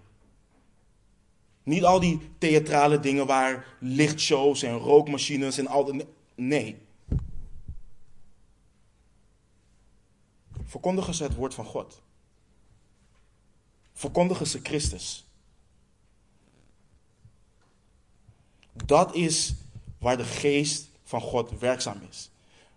[1.64, 6.06] Niet al die theatrale dingen waar lichtshows en rookmachines en al de.
[6.36, 6.78] Nee.
[10.66, 12.02] Verkondigen ze het woord van God.
[13.94, 15.26] Verkondigen ze Christus.
[18.86, 19.54] Dat is
[19.98, 22.30] waar de geest van God werkzaam is.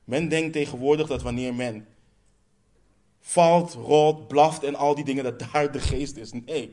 [0.05, 1.87] Men denkt tegenwoordig dat wanneer men
[3.21, 6.33] valt, rolt, blaft en al die dingen, dat daar de geest is.
[6.33, 6.73] Nee,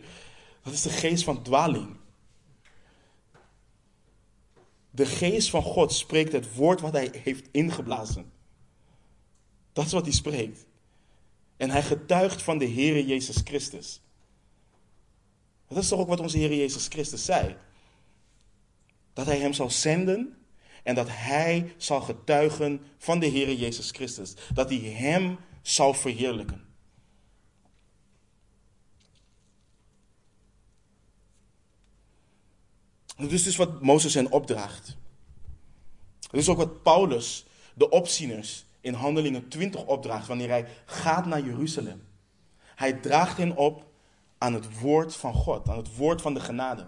[0.63, 1.95] dat is de geest van dwaling.
[4.91, 8.31] De geest van God spreekt het woord wat hij heeft ingeblazen.
[9.73, 10.65] Dat is wat hij spreekt.
[11.57, 14.01] En hij getuigt van de Heere Jezus Christus.
[15.67, 17.55] Dat is toch ook wat onze Heer Jezus Christus zei?
[19.13, 20.37] Dat hij hem zal zenden
[20.83, 24.33] en dat hij zal getuigen van de Heer Jezus Christus.
[24.53, 26.70] Dat hij hem zal verheerlijken.
[33.17, 34.97] Dus is dus wat Mozes hen opdraagt.
[36.19, 41.45] Dat is ook wat Paulus, de opzieners, in Handelingen 20 opdraagt wanneer hij gaat naar
[41.45, 42.03] Jeruzalem.
[42.75, 43.85] Hij draagt hen op
[44.37, 46.87] aan het woord van God, aan het woord van de genade.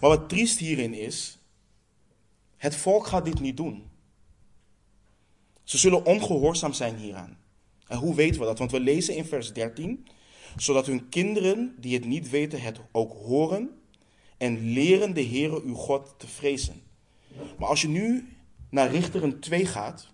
[0.00, 1.38] Maar wat triest hierin is,
[2.56, 3.90] het volk gaat dit niet doen.
[5.62, 7.38] Ze zullen ongehoorzaam zijn hieraan.
[7.86, 8.58] En hoe weten we dat?
[8.58, 10.06] Want we lezen in vers 13,
[10.56, 13.70] zodat hun kinderen die het niet weten het ook horen
[14.36, 16.82] en leren de Heere uw God te vrezen.
[17.58, 18.28] Maar als je nu
[18.70, 20.08] naar Richteren 2 gaat,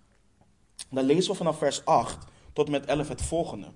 [0.91, 3.73] dan lezen we vanaf vers 8 tot met 11 het volgende.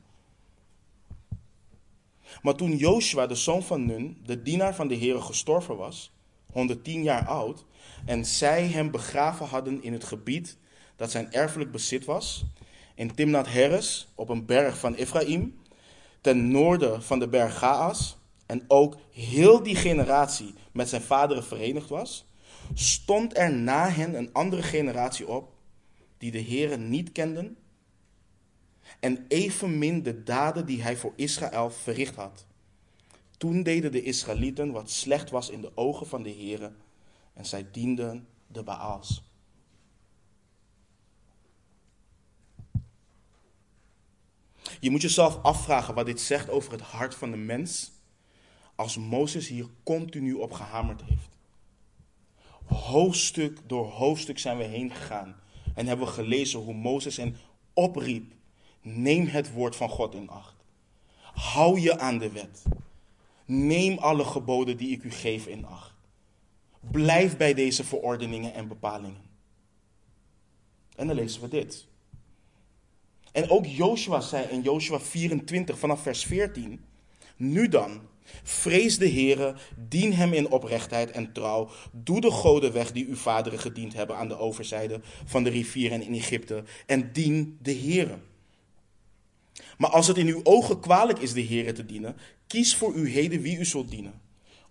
[2.42, 6.12] Maar toen Joshua, de zoon van Nun, de dienaar van de Heere, gestorven was,
[6.52, 7.64] 110 jaar oud,
[8.06, 10.58] en zij hem begraven hadden in het gebied
[10.96, 12.44] dat zijn erfelijk bezit was,
[12.94, 15.59] in Timnat Heres, op een berg van Ephraim,
[16.20, 21.88] ten noorden van de berg Gaas, en ook heel die generatie met zijn vaderen verenigd
[21.88, 22.24] was,
[22.74, 25.52] stond er na hen een andere generatie op,
[26.18, 27.56] die de Heere niet kenden
[29.00, 32.46] en evenmin de daden die hij voor Israël verricht had.
[33.36, 36.72] Toen deden de Israëlieten wat slecht was in de ogen van de Heere
[37.32, 39.29] en zij dienden de Baals.
[44.80, 47.92] Je moet jezelf afvragen wat dit zegt over het hart van de mens
[48.74, 51.28] als Mozes hier continu op gehamerd heeft.
[52.64, 55.36] Hoofdstuk door hoofdstuk zijn we heen gegaan
[55.74, 57.36] en hebben we gelezen hoe Mozes hen
[57.72, 58.32] opriep
[58.82, 60.54] Neem het woord van God in acht.
[61.20, 62.62] Hou je aan de wet.
[63.44, 65.94] Neem alle geboden die ik u geef in acht.
[66.80, 69.28] Blijf bij deze verordeningen en bepalingen.
[70.96, 71.86] En dan lezen we dit.
[73.32, 76.80] En ook Joshua zei in Joshua 24 vanaf vers 14.
[77.36, 78.00] Nu dan,
[78.42, 79.54] vrees de Heere,
[79.88, 81.70] dien hem in oprechtheid en trouw.
[81.92, 85.92] Doe de goden weg die uw vaderen gediend hebben aan de overzijde van de rivier
[85.92, 86.64] en in Egypte.
[86.86, 88.18] En dien de Heere.
[89.78, 92.16] Maar als het in uw ogen kwalijk is de Heere te dienen,
[92.46, 94.20] kies voor u heden wie u zult dienen.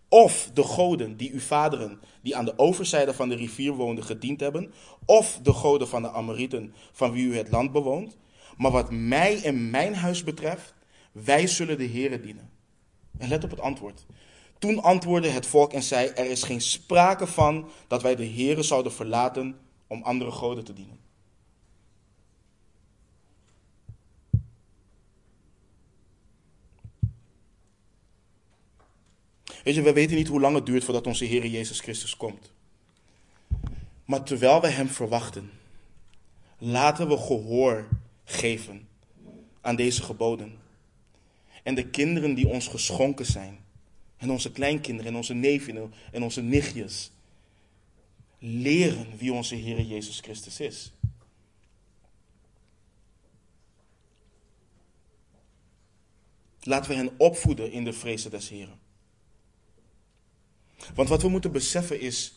[0.10, 4.40] Of de goden die uw vaderen, die aan de overzijde van de rivier woonden, gediend
[4.40, 4.74] hebben,
[5.06, 8.18] of de goden van de Amorieten, van wie u het land bewoont.
[8.60, 10.74] Maar wat mij en mijn huis betreft,
[11.12, 12.50] wij zullen de Heere dienen.
[13.18, 14.06] En let op het antwoord.
[14.58, 18.64] Toen antwoordde het volk en zei: Er is geen sprake van dat wij de Heere
[18.64, 21.00] zouden verlaten om andere goden te dienen.
[29.64, 32.52] Weet je, we weten niet hoe lang het duurt voordat onze Heer Jezus Christus komt.
[34.06, 35.52] Maar terwijl we Hem verwachten,
[36.58, 37.88] laten we gehoor
[38.30, 38.88] geven
[39.62, 40.58] aan deze geboden.
[41.64, 43.60] En de kinderen die ons geschonken zijn,
[44.18, 47.12] en onze kleinkinderen en onze neven en onze nichtjes,
[48.40, 50.92] leren wie onze Heer Jezus Christus is.
[56.62, 58.80] Laten we hen opvoeden in de vrezen des Heren.
[60.94, 62.34] Want wat we moeten beseffen is,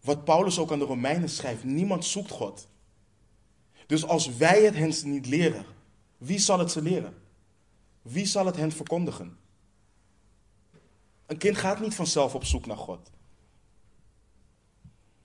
[0.00, 2.68] wat Paulus ook aan de Romeinen schrijft, niemand zoekt God.
[3.88, 5.64] Dus als wij het hen niet leren,
[6.18, 7.14] wie zal het ze leren?
[8.02, 9.38] Wie zal het hen verkondigen?
[11.26, 13.10] Een kind gaat niet vanzelf op zoek naar God.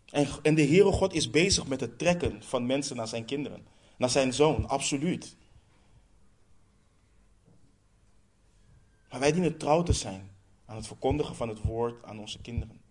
[0.06, 3.68] En, en de Heere God is bezig met het trekken van mensen naar zijn kinderen,
[3.98, 5.36] naar zijn zoon, absoluut.
[9.10, 10.32] Maar wij dienen trouw te zijn
[10.66, 12.83] aan het verkondigen van het woord aan onze kinderen.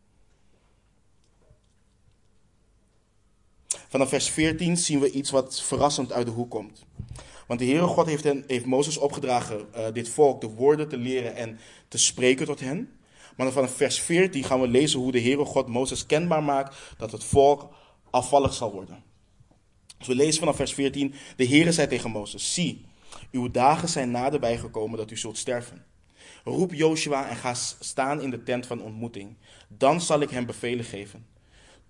[3.92, 6.84] Vanaf vers 14 zien we iets wat verrassend uit de hoek komt.
[7.46, 10.96] Want de Heere God heeft, hen, heeft Mozes opgedragen uh, dit volk de woorden te
[10.96, 12.90] leren en te spreken tot hen.
[13.36, 17.12] Maar vanaf vers 14 gaan we lezen hoe de Heere God Mozes kenbaar maakt dat
[17.12, 17.74] het volk
[18.10, 19.02] afvallig zal worden.
[19.98, 22.84] Dus we lezen vanaf vers 14, de Heere zei tegen Mozes, zie,
[23.30, 25.84] uw dagen zijn naderbij gekomen dat u zult sterven.
[26.44, 29.36] Roep Joshua en ga staan in de tent van ontmoeting.
[29.68, 31.31] Dan zal ik hem bevelen geven.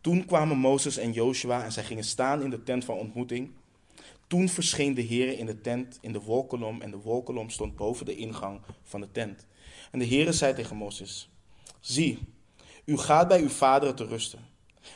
[0.03, 3.51] Toen kwamen Mozes en Joshua en zij gingen staan in de tent van ontmoeting.
[4.27, 8.07] Toen verscheen de Heer in de tent in de wolkolom en de wolkolom stond boven
[8.07, 9.47] de ingang van de tent.
[9.91, 11.31] En de Heer zei tegen Mozes,
[11.81, 12.19] zie,
[12.85, 14.41] u gaat bij uw vaderen te rusten.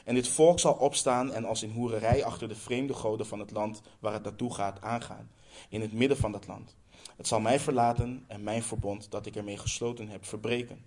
[0.05, 3.51] En dit volk zal opstaan en als in hoererij achter de vreemde goden van het
[3.51, 5.31] land waar het naartoe gaat aangaan,
[5.69, 6.77] in het midden van dat land.
[7.17, 10.85] Het zal mij verlaten en mijn verbond dat ik ermee gesloten heb verbreken.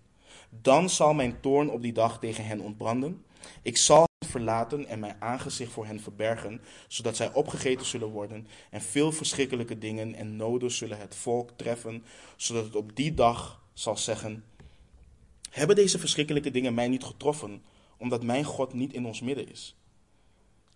[0.49, 3.23] Dan zal mijn toorn op die dag tegen hen ontbranden.
[3.61, 8.47] Ik zal hen verlaten en mijn aangezicht voor hen verbergen, zodat zij opgegeten zullen worden.
[8.69, 12.03] En veel verschrikkelijke dingen en noden zullen het volk treffen,
[12.35, 14.43] zodat het op die dag zal zeggen:
[15.49, 17.63] Hebben deze verschrikkelijke dingen mij niet getroffen,
[17.97, 19.75] omdat mijn God niet in ons midden is?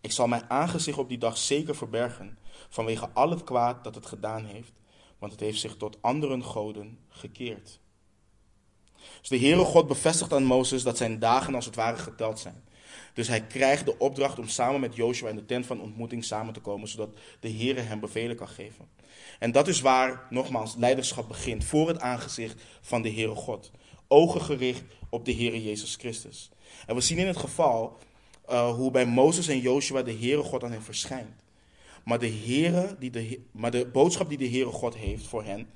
[0.02, 2.38] Ik zal mijn aangezicht op die dag zeker verbergen,
[2.70, 4.72] vanwege al het kwaad dat het gedaan heeft
[5.24, 7.80] want het heeft zich tot anderen goden gekeerd.
[9.20, 12.64] Dus de Heere God bevestigt aan Mozes dat zijn dagen als het ware geteld zijn.
[13.14, 16.54] Dus hij krijgt de opdracht om samen met Joshua in de tent van ontmoeting samen
[16.54, 18.88] te komen, zodat de Heere hem bevelen kan geven.
[19.40, 23.72] En dat is waar, nogmaals, leiderschap begint, voor het aangezicht van de Heere God.
[24.08, 26.50] Ogen gericht op de Heere Jezus Christus.
[26.86, 27.98] En we zien in het geval
[28.50, 31.44] uh, hoe bij Mozes en Joshua de Heere God aan hen verschijnt.
[32.04, 35.70] Maar de, Heere, die de, maar de boodschap die de Heere God heeft voor hen,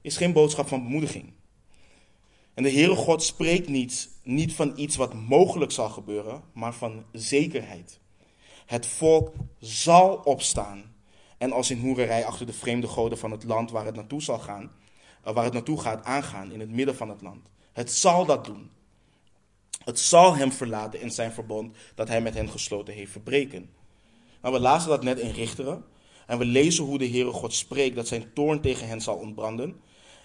[0.00, 1.32] is geen boodschap van bemoediging.
[2.54, 7.04] En de Heere God spreekt niet, niet van iets wat mogelijk zal gebeuren, maar van
[7.12, 8.00] zekerheid.
[8.66, 10.94] Het volk zal opstaan
[11.38, 14.38] en als in hoererij achter de vreemde goden van het land waar het naartoe zal
[14.38, 14.72] gaan,
[15.24, 17.48] eh, waar het naartoe gaat aangaan, in het midden van het land.
[17.72, 18.70] Het zal dat doen.
[19.84, 23.70] Het zal hem verlaten in zijn verbond dat hij met hen gesloten heeft verbreken.
[24.42, 25.84] Nou, we lazen dat net in Richteren.
[26.26, 29.80] En we lezen hoe de Heere God spreekt dat zijn toorn tegen hen zal ontbranden.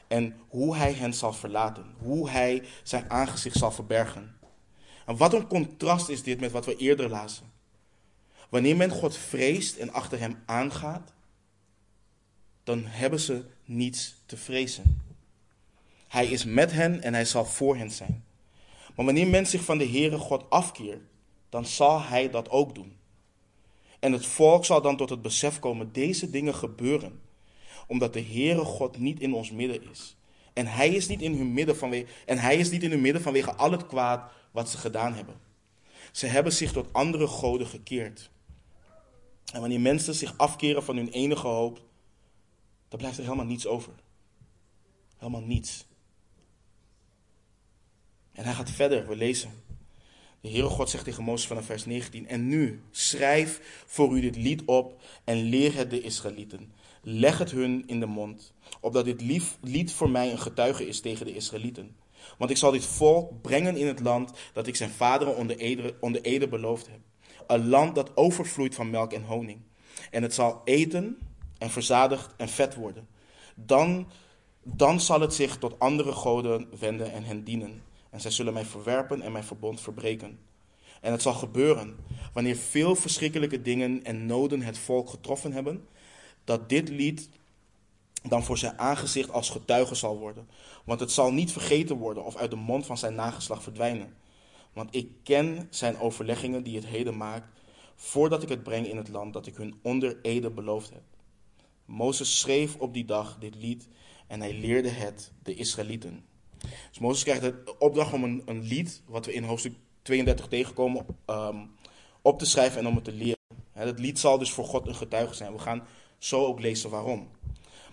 [0.07, 1.85] En hoe hij hen zal verlaten.
[1.97, 4.35] Hoe hij zijn aangezicht zal verbergen.
[5.05, 7.51] En wat een contrast is dit met wat we eerder lazen.
[8.49, 11.13] Wanneer men God vreest en achter hem aangaat,
[12.63, 15.01] dan hebben ze niets te vrezen.
[16.07, 18.25] Hij is met hen en hij zal voor hen zijn.
[18.95, 21.01] Maar wanneer men zich van de Heere God afkeert,
[21.49, 22.97] dan zal hij dat ook doen.
[23.99, 27.21] En het volk zal dan tot het besef komen, deze dingen gebeuren.
[27.87, 30.15] Omdat de Heere God niet in ons midden is.
[30.53, 33.21] En hij is niet in hun midden vanwege, en hij is niet in hun midden
[33.21, 35.35] vanwege al het kwaad wat ze gedaan hebben.
[36.11, 38.29] Ze hebben zich tot andere goden gekeerd.
[39.53, 41.81] En wanneer mensen zich afkeren van hun enige hoop,
[42.87, 43.93] dan blijft er helemaal niets over.
[45.17, 45.85] Helemaal niets.
[48.31, 49.51] En hij gaat verder, we lezen.
[50.41, 54.35] De Heere God zegt tegen Mozes vanaf vers 19: En nu, schrijf voor u dit
[54.35, 56.73] lied op en leer het de Israëlieten.
[57.09, 59.21] Leg het hun in de mond, opdat dit
[59.61, 61.95] lied voor mij een getuige is tegen de Israëlieten.
[62.37, 65.95] Want ik zal dit volk brengen in het land dat ik zijn vaderen onder ede,
[65.99, 66.99] onder beloofd heb.
[67.47, 69.59] Een land dat overvloeit van melk en honing.
[70.11, 71.17] En het zal eten
[71.57, 73.07] en verzadigd en vet worden.
[73.55, 74.07] Dan,
[74.63, 77.81] dan zal het zich tot andere goden wenden en hen dienen.
[78.09, 80.39] En zij zullen mij verwerpen en mijn verbond verbreken.
[81.01, 81.95] En het zal gebeuren,
[82.33, 85.87] wanneer veel verschrikkelijke dingen en noden het volk getroffen hebben,
[86.47, 87.29] dat dit lied
[88.23, 90.47] dan voor zijn aangezicht als getuige zal worden.
[90.85, 94.15] Want het zal niet vergeten worden of uit de mond van zijn nageslag verdwijnen.
[94.73, 97.47] Want ik ken zijn overleggingen die het heden maakt,
[97.95, 101.01] voordat ik het breng in het land dat ik hun onder ede beloofd heb.
[101.85, 103.87] Mozes schreef op die dag dit lied
[104.27, 106.25] en hij leerde het de Israëlieten.
[106.89, 111.05] Dus Mozes krijgt de opdracht om een, een lied, wat we in hoofdstuk 32 tegenkomen,
[111.25, 111.71] um,
[112.21, 113.35] op te schrijven en om het te leren.
[113.71, 115.53] Het lied zal dus voor God een getuige zijn.
[115.53, 115.83] We gaan
[116.17, 117.29] zo ook lezen waarom.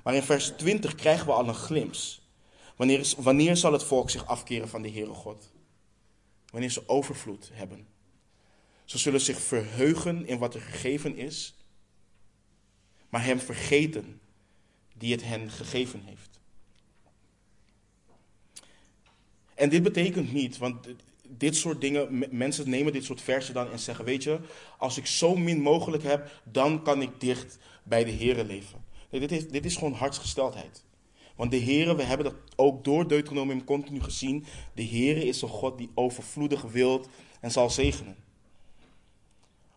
[0.03, 1.95] Maar in vers 20 krijgen we al een glimp.
[2.77, 5.53] Wanneer, wanneer zal het volk zich afkeren van de Heere God?
[6.51, 7.87] Wanneer ze overvloed hebben.
[8.85, 11.55] Ze zullen zich verheugen in wat er gegeven is,
[13.09, 14.21] maar hem vergeten
[14.95, 16.41] die het hen gegeven heeft.
[19.55, 20.87] En dit betekent niet, want
[21.29, 24.41] dit soort dingen, mensen nemen dit soort versen dan en zeggen, weet je,
[24.79, 28.85] als ik zo min mogelijk heb, dan kan ik dicht bij de Heer leven.
[29.11, 30.85] Nee, dit, is, dit is gewoon hartsgesteldheid.
[31.37, 34.45] Want de Heer, we hebben dat ook door Deuteronomium continu gezien,
[34.75, 37.09] de Heer is een God die overvloedig wilt
[37.41, 38.17] en zal zegenen.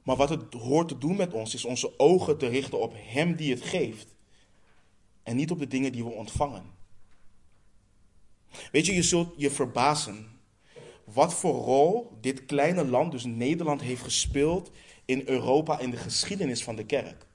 [0.03, 3.35] Maar wat het hoort te doen met ons, is onze ogen te richten op Hem
[3.35, 4.15] die het geeft.
[5.23, 6.63] En niet op de dingen die we ontvangen.
[8.71, 10.36] Weet je, je zult je verbazen
[11.13, 14.71] wat voor rol dit kleine land, dus Nederland, heeft gespeeld
[15.05, 17.25] in Europa in de geschiedenis van de kerk.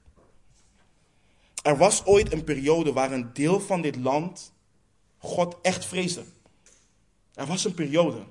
[1.63, 4.53] Er was ooit een periode waar een deel van dit land
[5.17, 6.23] God echt vreesde.
[7.33, 8.25] Er was een periode.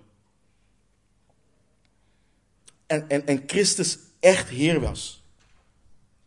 [2.87, 5.25] En, en, en Christus echt Heer was.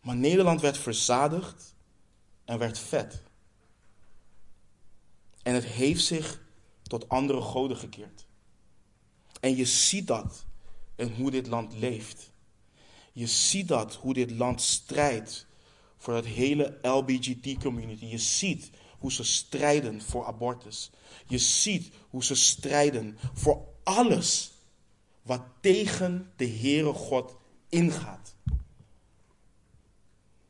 [0.01, 1.73] Maar Nederland werd verzadigd
[2.45, 3.21] en werd vet.
[5.43, 6.41] En het heeft zich
[6.83, 8.25] tot andere goden gekeerd.
[9.39, 10.45] En je ziet dat
[10.95, 12.31] in hoe dit land leeft.
[13.11, 15.47] Je ziet dat hoe dit land strijdt
[15.97, 18.05] voor het hele LBGT-community.
[18.05, 18.69] Je ziet
[18.99, 20.91] hoe ze strijden voor abortus.
[21.27, 24.51] Je ziet hoe ze strijden voor alles
[25.21, 27.35] wat tegen de Heere God
[27.69, 28.35] ingaat.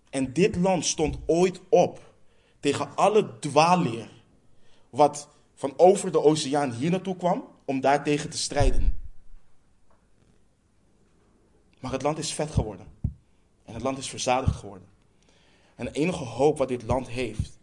[0.10, 2.14] En dit land stond ooit op
[2.60, 4.10] tegen alle dwaalleer
[4.90, 8.99] wat van over de oceaan hier naartoe kwam om daartegen te strijden.
[11.80, 12.88] Maar het land is vet geworden.
[13.66, 14.88] En het land is verzadigd geworden.
[15.76, 17.59] En de enige hoop wat dit land heeft,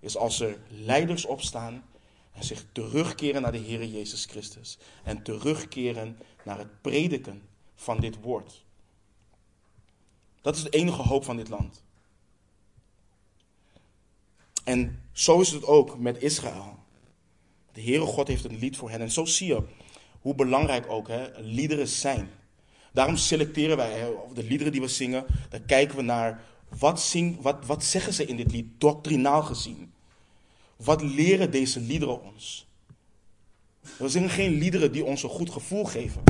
[0.00, 1.84] is als er leiders opstaan
[2.32, 4.78] en zich terugkeren naar de Heer Jezus Christus.
[5.04, 8.64] En terugkeren naar het prediken van dit woord.
[10.40, 11.84] Dat is de enige hoop van dit land.
[14.64, 16.75] En zo is het ook met Israël.
[17.76, 19.00] De Heere God heeft een lied voor hen.
[19.00, 19.62] En zo zie je
[20.20, 22.30] hoe belangrijk ook hè, liederen zijn.
[22.92, 25.24] Daarom selecteren wij hè, de liederen die we zingen.
[25.48, 26.44] Dan kijken we naar
[26.78, 29.92] wat, zing, wat, wat zeggen ze in dit lied, doctrinaal gezien.
[30.76, 32.66] Wat leren deze liederen ons?
[33.98, 36.22] We zingen geen liederen die ons een goed gevoel geven.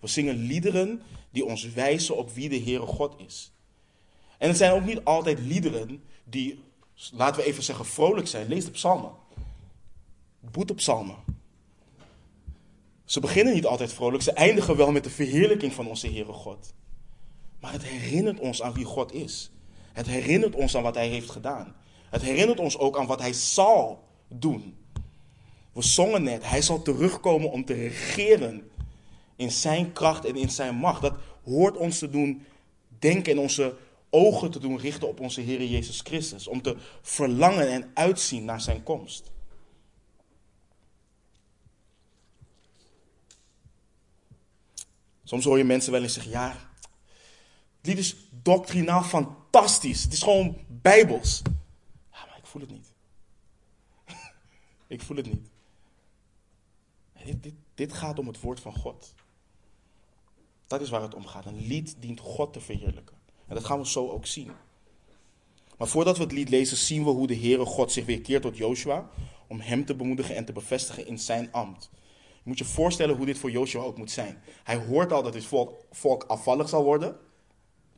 [0.00, 3.52] We zingen liederen die ons wijzen op wie de Heere God is.
[4.38, 6.62] En het zijn ook niet altijd liederen die,
[7.12, 8.48] laten we even zeggen, vrolijk zijn.
[8.48, 9.19] Lees de psalmen.
[10.40, 11.16] Boetepsalmen.
[13.04, 16.74] Ze beginnen niet altijd vrolijk, ze eindigen wel met de verheerlijking van onze Heere God.
[17.60, 19.50] Maar het herinnert ons aan wie God is.
[19.92, 21.74] Het herinnert ons aan wat Hij heeft gedaan.
[22.10, 24.76] Het herinnert ons ook aan wat Hij zal doen.
[25.72, 28.70] We zongen net, Hij zal terugkomen om te regeren
[29.36, 31.02] in Zijn kracht en in Zijn macht.
[31.02, 31.14] Dat
[31.44, 32.42] hoort ons te doen
[32.98, 33.76] denken en onze
[34.10, 36.48] ogen te doen richten op onze Heer Jezus Christus.
[36.48, 39.30] Om te verlangen en uitzien naar Zijn komst.
[45.30, 46.56] Soms hoor je mensen wel eens zeggen, ja,
[47.80, 50.02] dit is doctrinaal fantastisch.
[50.02, 51.42] Het is gewoon bijbels.
[52.12, 52.92] Ja, maar ik voel het niet.
[54.86, 55.48] ik voel het niet.
[57.24, 59.14] Dit, dit, dit gaat om het woord van God.
[60.66, 61.46] Dat is waar het om gaat.
[61.46, 63.16] Een lied dient God te verheerlijken.
[63.46, 64.50] En dat gaan we zo ook zien.
[65.78, 68.42] Maar voordat we het lied lezen, zien we hoe de Heere God zich weer keert
[68.42, 69.10] tot Joshua.
[69.46, 71.90] Om hem te bemoedigen en te bevestigen in zijn ambt.
[72.42, 74.42] Je moet je voorstellen hoe dit voor Joshua ook moet zijn.
[74.64, 75.44] Hij hoort al dat dit
[75.90, 77.16] volk, afvallig zal worden.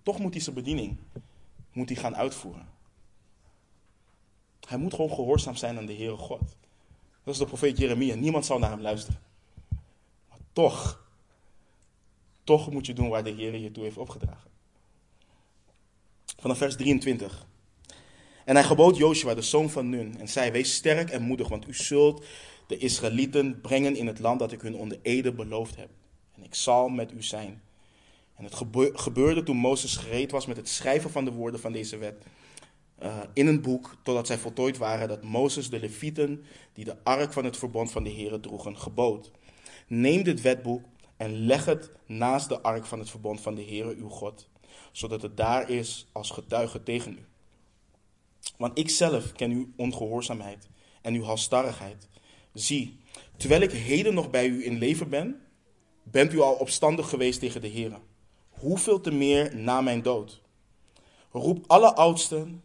[0.02, 0.98] Toch moet hij zijn bediening
[1.72, 2.68] moet hij gaan uitvoeren.
[4.68, 6.56] Hij moet gewoon gehoorzaam zijn aan de Heere God.
[7.24, 8.14] Dat is de profeet Jeremia.
[8.14, 9.20] Niemand zal naar hem luisteren.
[10.28, 11.04] Maar toch,
[12.44, 14.50] toch moet je doen waar de Heer je toe heeft opgedragen.
[16.38, 17.46] Vanaf vers 23.
[18.44, 21.68] En hij gebood Joshua, de zoon van Nun, en zei: Wees sterk en moedig, want
[21.68, 22.24] u zult
[22.72, 25.88] de Israëlieten brengen in het land dat ik hun onder ede beloofd heb.
[26.34, 27.62] En ik zal met u zijn.
[28.34, 28.54] En het
[28.94, 32.24] gebeurde toen Mozes gereed was met het schrijven van de woorden van deze wet
[33.02, 37.32] uh, in een boek, totdat zij voltooid waren, dat Mozes de Levieten, die de ark
[37.32, 39.30] van het verbond van de Heeren droegen, gebood.
[39.86, 40.84] Neem dit wetboek
[41.16, 44.48] en leg het naast de ark van het verbond van de Heere uw God,
[44.92, 47.26] zodat het daar is als getuige tegen u.
[48.56, 50.68] Want ik zelf ken uw ongehoorzaamheid
[51.02, 52.08] en uw halstarrigheid.
[52.52, 52.98] Zie,
[53.36, 55.40] terwijl ik heden nog bij u in leven ben,
[56.02, 57.98] bent u al opstandig geweest tegen de Heere.
[58.48, 60.40] Hoeveel te meer na mijn dood?
[61.30, 62.62] Roep alle oudsten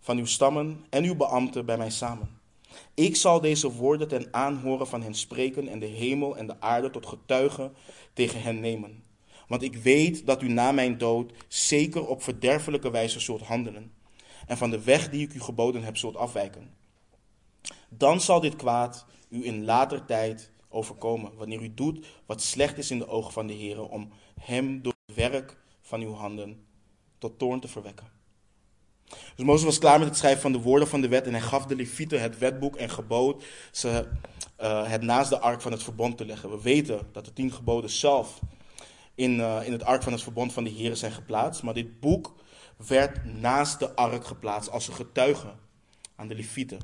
[0.00, 2.40] van uw stammen en uw beambten bij mij samen.
[2.94, 6.90] Ik zal deze woorden ten aanhoren van hen spreken en de hemel en de aarde
[6.90, 7.72] tot getuigen
[8.12, 9.02] tegen hen nemen.
[9.48, 13.92] Want ik weet dat u na mijn dood zeker op verderfelijke wijze zult handelen
[14.46, 16.74] en van de weg die ik u geboden heb zult afwijken.
[17.88, 22.90] Dan zal dit kwaad u in later tijd overkomen, wanneer u doet wat slecht is
[22.90, 24.08] in de ogen van de Heer, om
[24.40, 26.66] hem door het werk van uw handen
[27.18, 28.16] tot toorn te verwekken.
[29.08, 31.40] Dus Mozes was klaar met het schrijven van de woorden van de wet en hij
[31.40, 34.08] gaf de Levieten het wetboek en gebood ze
[34.60, 36.50] uh, het naast de ark van het verbond te leggen.
[36.50, 38.40] We weten dat de tien geboden zelf
[39.14, 42.00] in, uh, in het ark van het verbond van de Heer zijn geplaatst, maar dit
[42.00, 42.34] boek
[42.86, 45.52] werd naast de ark geplaatst als een getuige
[46.16, 46.78] aan de Levieten.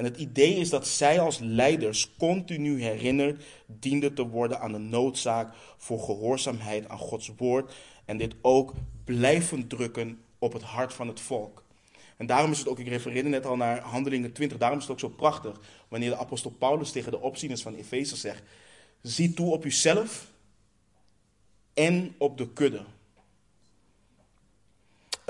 [0.00, 4.78] En het idee is dat zij als leiders continu herinnerd dienden te worden aan de
[4.78, 7.74] noodzaak voor gehoorzaamheid aan Gods woord
[8.04, 8.74] en dit ook
[9.04, 11.64] blijven drukken op het hart van het volk.
[12.16, 14.92] En daarom is het ook, ik refereerde net al naar Handelingen 20, daarom is het
[14.92, 18.42] ook zo prachtig wanneer de apostel Paulus tegen de opzieners van Efeze zegt,
[19.02, 20.32] zie toe op uzelf
[21.74, 22.84] en op de kudde.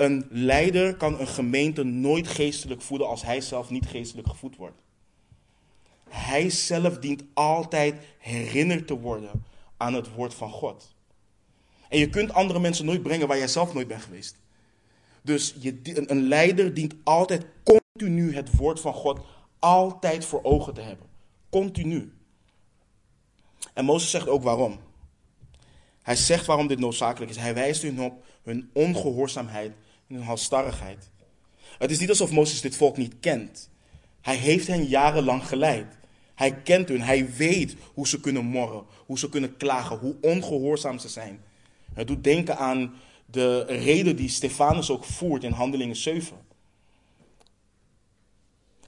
[0.01, 4.81] Een leider kan een gemeente nooit geestelijk voeden als hij zelf niet geestelijk gevoed wordt.
[6.09, 9.45] Hij zelf dient altijd herinnerd te worden
[9.77, 10.95] aan het woord van God.
[11.89, 14.35] En je kunt andere mensen nooit brengen waar jij zelf nooit bent geweest.
[15.21, 15.79] Dus je,
[16.09, 19.19] een leider dient altijd continu het woord van God
[19.59, 21.07] altijd voor ogen te hebben.
[21.49, 22.13] Continu.
[23.73, 24.79] En Mozes zegt ook waarom.
[26.01, 27.37] Hij zegt waarom dit noodzakelijk is.
[27.37, 29.73] Hij wijst hun op hun ongehoorzaamheid
[30.11, 31.09] en hun halstarrigheid.
[31.77, 33.69] Het is niet alsof Mozes dit volk niet kent.
[34.21, 35.97] Hij heeft hen jarenlang geleid.
[36.35, 37.01] Hij kent hun.
[37.01, 41.41] Hij weet hoe ze kunnen morren, hoe ze kunnen klagen, hoe ongehoorzaam ze zijn.
[41.93, 42.93] Het doet denken aan
[43.25, 46.37] de reden die Stefanus ook voert in Handelingen 7.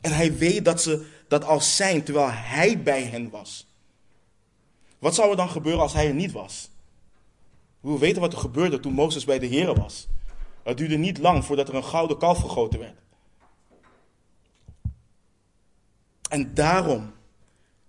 [0.02, 3.68] En hij weet dat ze dat al zijn terwijl hij bij hen was.
[5.00, 6.70] Wat zou er dan gebeuren als hij er niet was?
[7.80, 10.08] We weten wat er gebeurde toen Mozes bij de Heer was.
[10.64, 13.00] Het duurde niet lang voordat er een gouden kalf gegoten werd.
[16.30, 17.14] En daarom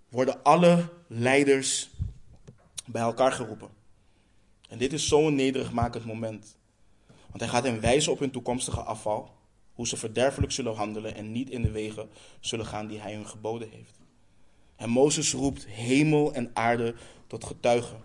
[0.09, 1.89] worden alle leiders
[2.85, 3.69] bij elkaar geroepen.
[4.69, 6.57] En dit is zo'n nederigmakend moment.
[7.27, 9.31] Want hij gaat hen wijzen op hun toekomstige afval,
[9.73, 12.09] hoe ze verderfelijk zullen handelen en niet in de wegen
[12.39, 13.99] zullen gaan die hij hun geboden heeft.
[14.75, 16.95] En Mozes roept hemel en aarde
[17.27, 18.03] tot getuigen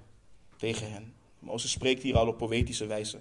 [0.56, 1.14] tegen hen.
[1.38, 3.20] Mozes spreekt hier al op poëtische wijze.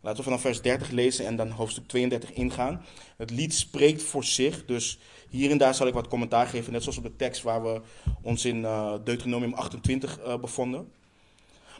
[0.00, 2.84] Laten we vanaf vers 30 lezen en dan hoofdstuk 32 ingaan.
[3.16, 6.82] Het lied spreekt voor zich, dus hier en daar zal ik wat commentaar geven, net
[6.82, 7.80] zoals op de tekst waar we
[8.22, 10.92] ons in uh, Deuteronomium 28 uh, bevonden.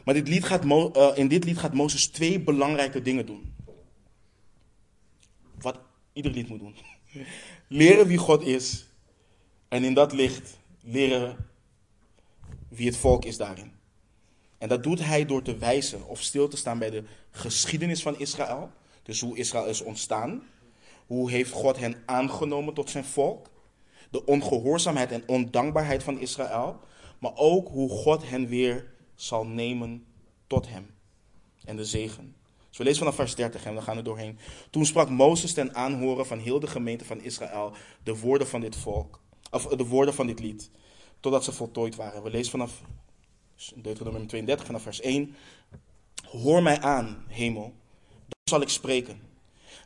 [0.05, 3.55] Maar dit lied gaat uh, in dit lied gaat Mozes twee belangrijke dingen doen.
[5.59, 5.79] Wat
[6.13, 6.75] ieder lied moet doen.
[7.67, 8.87] Leren wie God is.
[9.67, 11.49] En in dat licht leren
[12.67, 13.78] wie het volk is daarin.
[14.59, 18.19] En dat doet hij door te wijzen of stil te staan bij de geschiedenis van
[18.19, 18.71] Israël.
[19.03, 20.43] Dus hoe Israël is ontstaan.
[21.05, 23.49] Hoe heeft God hen aangenomen tot zijn volk.
[24.11, 26.79] De ongehoorzaamheid en ondankbaarheid van Israël.
[27.19, 30.05] Maar ook hoe God hen weer zal nemen
[30.47, 30.89] tot hem.
[31.65, 32.35] En de zegen.
[32.69, 34.37] Dus we lezen vanaf vers 30 en we gaan er doorheen.
[34.69, 38.75] Toen sprak Mozes ten aanhoren van heel de gemeente van Israël de woorden van dit
[38.75, 39.21] volk.
[39.51, 40.71] Of de woorden van dit lied.
[41.19, 42.23] Totdat ze voltooid waren.
[42.23, 42.81] We lezen vanaf
[43.75, 45.35] Deuteronomium 32, vanaf vers 1.
[46.25, 47.73] Hoor mij aan, hemel,
[48.27, 49.21] dan zal ik spreken.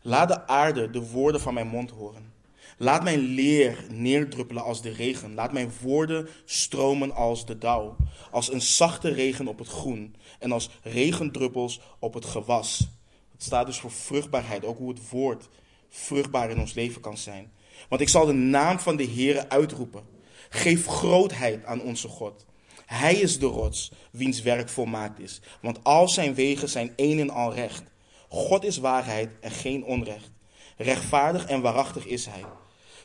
[0.02, 2.34] Laat de aarde de woorden van mijn mond horen.
[2.78, 5.34] Laat mijn leer neerdruppelen als de regen.
[5.34, 7.96] Laat mijn woorden stromen als de dauw.
[8.32, 10.16] Als een zachte regen op het groen.
[10.40, 12.88] En als regendruppels op het gewas.
[13.32, 14.66] Het staat dus voor vruchtbaarheid.
[14.66, 15.50] Ook hoe het woord
[15.90, 17.52] vruchtbaar in ons leven kan zijn.
[17.90, 20.04] Want ik zal de naam van de Heere uitroepen.
[20.50, 22.46] Geef grootheid aan onze God.
[22.94, 25.42] Hij is de rots, wiens werk volmaakt is.
[25.62, 27.84] Want al zijn wegen zijn één en al recht.
[28.30, 30.32] God is waarheid en geen onrecht.
[30.78, 32.44] Rechtvaardig en waarachtig is hij.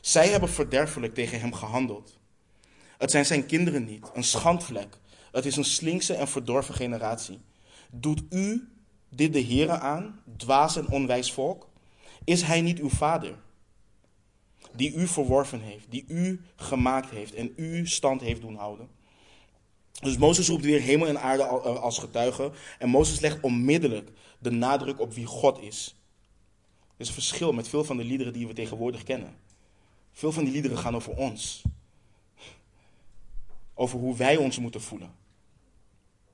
[0.01, 2.19] Zij hebben verderfelijk tegen hem gehandeld.
[2.97, 4.97] Het zijn zijn kinderen niet, een schandvlek.
[5.31, 7.39] Het is een slinkse en verdorven generatie.
[7.91, 8.69] Doet u
[9.09, 11.69] dit de Heere aan, dwaas en onwijs volk?
[12.23, 13.35] Is hij niet uw vader?
[14.75, 18.98] Die u verworven heeft, die u gemaakt heeft en u stand heeft doen houden.
[19.99, 22.51] Dus Mozes roept weer hemel en aarde eh, als getuige.
[22.79, 25.95] En Mozes legt onmiddellijk de nadruk op wie God is.
[26.79, 29.35] Er is een verschil met veel van de liederen die we tegenwoordig kennen.
[30.11, 31.61] Veel van die liederen gaan over ons.
[33.73, 35.11] Over hoe wij ons moeten voelen.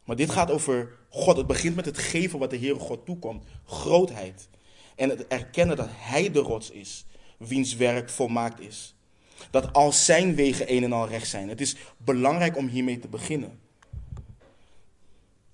[0.03, 1.38] Maar dit gaat over God.
[1.38, 3.43] Het begint met het geven wat de Heere God toekomt.
[3.66, 4.49] Grootheid.
[4.95, 7.05] En het erkennen dat Hij de rots is,
[7.38, 8.95] wiens werk volmaakt is.
[9.51, 11.49] Dat al zijn wegen een en al recht zijn.
[11.49, 13.59] Het is belangrijk om hiermee te beginnen.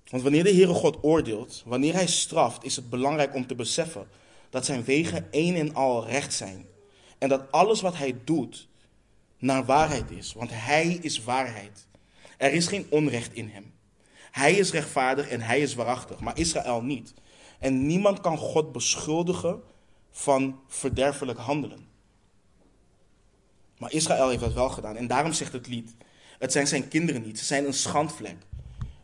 [0.08, 4.06] Want wanneer de Heere God oordeelt, wanneer Hij straft, is het belangrijk om te beseffen
[4.50, 6.66] dat zijn wegen een en al recht zijn.
[7.18, 8.68] En dat alles wat Hij doet
[9.38, 10.32] naar waarheid is.
[10.32, 11.86] Want Hij is waarheid.
[12.36, 13.72] Er is geen onrecht in Hem.
[14.30, 17.14] Hij is rechtvaardig en Hij is waarachtig, maar Israël niet.
[17.58, 19.62] En niemand kan God beschuldigen
[20.10, 21.86] van verderfelijk handelen.
[23.82, 24.96] Maar Israël heeft dat wel gedaan.
[24.96, 25.94] En daarom zegt het lied:
[26.38, 28.36] Het zijn zijn kinderen niet, ze zijn een schandvlek.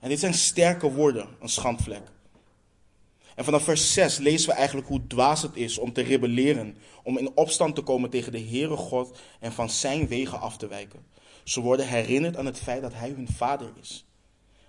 [0.01, 2.03] En dit zijn sterke woorden, een schandvlek.
[3.35, 7.19] En vanaf vers 6 lezen we eigenlijk hoe dwaas het is om te rebelleren, om
[7.19, 11.07] in opstand te komen tegen de Heere God en van zijn wegen af te wijken.
[11.45, 14.07] Ze worden herinnerd aan het feit dat hij hun vader is.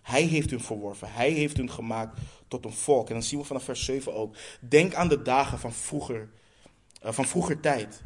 [0.01, 1.11] Hij heeft hun verworven.
[1.11, 3.07] Hij heeft hun gemaakt tot een volk.
[3.07, 4.35] En dan zien we vanaf vers 7 ook.
[4.59, 6.29] Denk aan de dagen van vroeger,
[7.05, 8.01] uh, van vroeger tijd.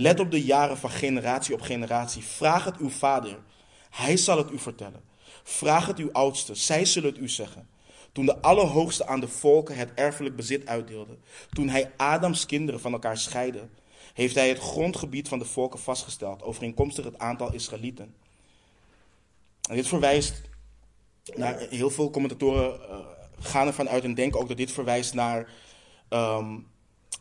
[0.00, 2.22] Let op de jaren van generatie op generatie.
[2.22, 3.38] Vraag het uw vader.
[3.90, 5.02] Hij zal het u vertellen.
[5.42, 6.54] Vraag het uw oudste.
[6.54, 7.68] Zij zullen het u zeggen.
[8.12, 11.18] Toen de Allerhoogste aan de volken het erfelijk bezit uitdeelde.
[11.50, 13.68] Toen hij Adams kinderen van elkaar scheidde.
[14.14, 16.42] Heeft hij het grondgebied van de volken vastgesteld.
[16.42, 18.14] Overeenkomstig het aantal Israëlieten.
[19.68, 20.42] En dit verwijst
[21.34, 22.96] naar, heel veel commentatoren uh,
[23.40, 25.50] gaan ervan uit en denken ook dat dit verwijst naar
[26.08, 26.66] um,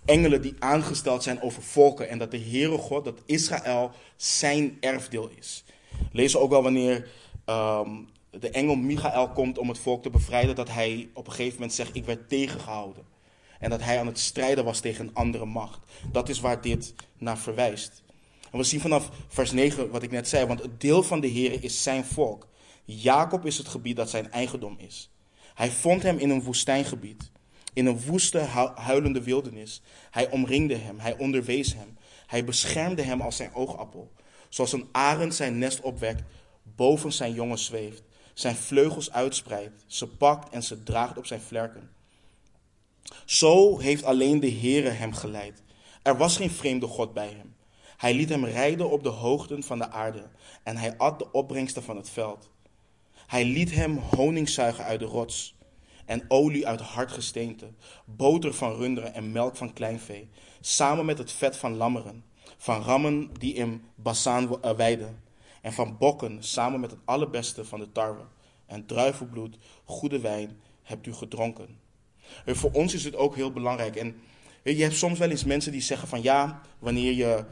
[0.08, 2.10] engelen die aangesteld zijn over volken.
[2.10, 5.64] En dat de Heere God, dat Israël zijn erfdeel is.
[6.12, 7.10] Lees ook wel wanneer
[7.46, 11.54] um, de engel Michael komt om het volk te bevrijden, dat hij op een gegeven
[11.54, 13.04] moment zegt: Ik werd tegengehouden.
[13.60, 15.80] En dat hij aan het strijden was tegen een andere macht.
[16.12, 18.04] Dat is waar dit naar verwijst.
[18.52, 21.28] En we zien vanaf vers 9 wat ik net zei, want het deel van de
[21.28, 22.48] Heer is zijn volk.
[22.86, 25.10] Jacob is het gebied dat zijn eigendom is.
[25.54, 27.32] Hij vond hem in een woestijngebied,
[27.78, 28.40] in een woeste,
[28.76, 29.82] huilende wildernis.
[30.12, 31.98] Hij omringde hem, hij onderwees hem,
[32.28, 34.12] hij beschermde hem als zijn oogappel.
[34.50, 36.24] Zoals een arend zijn nest opwekt,
[36.64, 38.04] boven zijn jongen zweeft,
[38.34, 41.90] zijn vleugels uitspreidt, ze pakt en ze draagt op zijn vlerken.
[43.26, 45.64] Zo heeft alleen de Heere hem geleid.
[46.02, 47.56] Er was geen vreemde God bij hem.
[47.98, 50.24] Hij liet hem rijden op de hoogten van de aarde
[50.64, 52.50] en hij at de opbrengsten van het veld.
[53.28, 55.57] Hij liet hem honing zuigen uit de rots
[56.08, 57.68] en olie uit hard gesteente,
[58.06, 60.30] boter van runderen en melk van kleinvee,
[60.62, 62.24] samen met het vet van lammeren,
[62.58, 65.24] van rammen die in Bassaan eh, weiden,
[65.62, 68.24] en van bokken samen met het allerbeste van de tarwe.
[68.66, 71.80] En druivenbloed, goede wijn hebt u gedronken.
[72.46, 73.96] En voor ons is het ook heel belangrijk.
[73.96, 74.16] En
[74.64, 77.46] je hebt soms wel eens mensen die zeggen van ja, wanneer je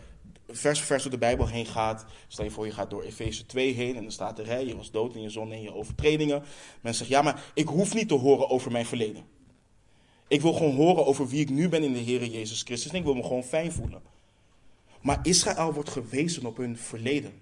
[0.47, 2.05] vers voor vers door de Bijbel heen gaat.
[2.27, 4.91] Stel je voor, je gaat door Efeze 2 heen en dan staat er, je was
[4.91, 6.43] dood in je zonde en je overtredingen.
[6.81, 9.23] Mensen zeggen, ja, maar ik hoef niet te horen over mijn verleden.
[10.27, 12.97] Ik wil gewoon horen over wie ik nu ben in de Heer Jezus Christus en
[12.97, 14.01] ik wil me gewoon fijn voelen.
[15.01, 17.41] Maar Israël wordt gewezen op hun verleden.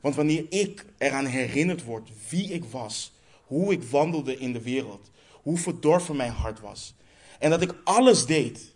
[0.00, 3.12] Want wanneer ik eraan herinnerd word wie ik was,
[3.46, 5.10] hoe ik wandelde in de wereld,
[5.42, 6.94] hoe verdorven mijn hart was,
[7.38, 8.74] en dat ik alles deed,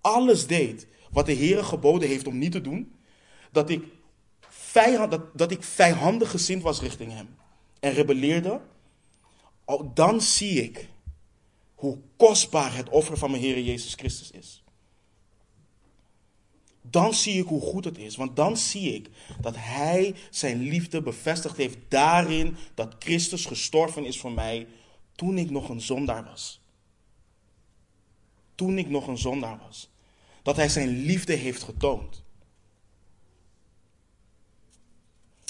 [0.00, 2.94] alles deed wat de Heer geboden heeft om niet te doen,
[3.52, 3.84] dat ik,
[4.40, 7.36] vijand, dat, ik vijandig gezind was richting Hem
[7.80, 8.60] en rebelleerde,
[9.94, 10.88] dan zie ik
[11.74, 14.62] hoe kostbaar het offer van mijn Heer Jezus Christus is.
[16.82, 21.02] Dan zie ik hoe goed het is, want dan zie ik dat Hij zijn liefde
[21.02, 24.66] bevestigd heeft daarin dat Christus gestorven is voor mij
[25.14, 26.60] toen ik nog een zondaar was.
[28.54, 29.90] Toen ik nog een zondaar was
[30.42, 32.22] dat hij zijn liefde heeft getoond.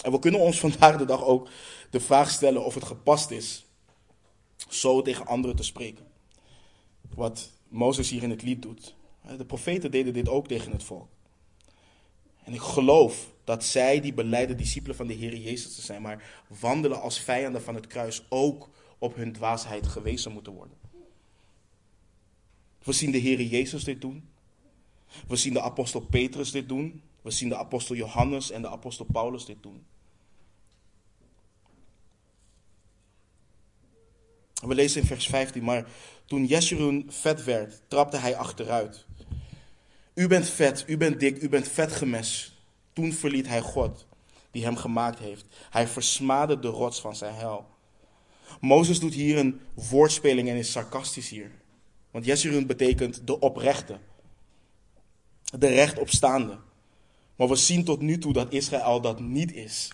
[0.02, 1.48] En we kunnen ons vandaag de dag ook
[1.90, 3.64] de vraag stellen of het gepast is
[4.68, 6.06] zo tegen anderen te spreken.
[7.14, 8.94] Wat Mozes hier in het lied doet.
[9.36, 11.08] De profeten deden dit ook tegen het volk.
[12.44, 16.44] En ik geloof dat zij, die beleiden discipelen van de Heer Jezus te zijn, maar
[16.60, 18.68] wandelen als vijanden van het kruis, ook
[18.98, 20.76] op hun dwaasheid gewezen moeten worden.
[22.82, 24.29] We zien de Heer Jezus dit doen.
[25.28, 27.02] We zien de apostel Petrus dit doen.
[27.22, 29.84] We zien de apostel Johannes en de apostel Paulus dit doen.
[34.54, 35.86] We lezen in vers 15, maar
[36.24, 39.06] toen Jeshurun vet werd, trapte hij achteruit.
[40.14, 42.58] U bent vet, u bent dik, u bent vet gemes.
[42.92, 44.06] Toen verliet hij God,
[44.50, 45.44] die hem gemaakt heeft.
[45.70, 47.66] Hij versmaadde de rots van zijn hel.
[48.60, 51.50] Mozes doet hier een woordspeling en is sarcastisch hier.
[52.10, 53.98] Want Jeshurun betekent de oprechte,
[55.58, 56.58] de rechtopstaande.
[57.36, 59.90] Maar we zien tot nu toe dat Israël dat niet is.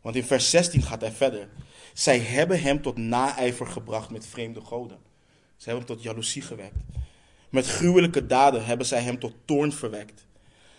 [0.00, 1.48] Want in vers 16 gaat hij verder.
[1.92, 4.98] Zij hebben hem tot naijver gebracht met vreemde goden.
[5.56, 6.76] Ze hebben hem tot jaloezie gewekt.
[7.50, 10.26] Met gruwelijke daden hebben zij hem tot toorn verwekt.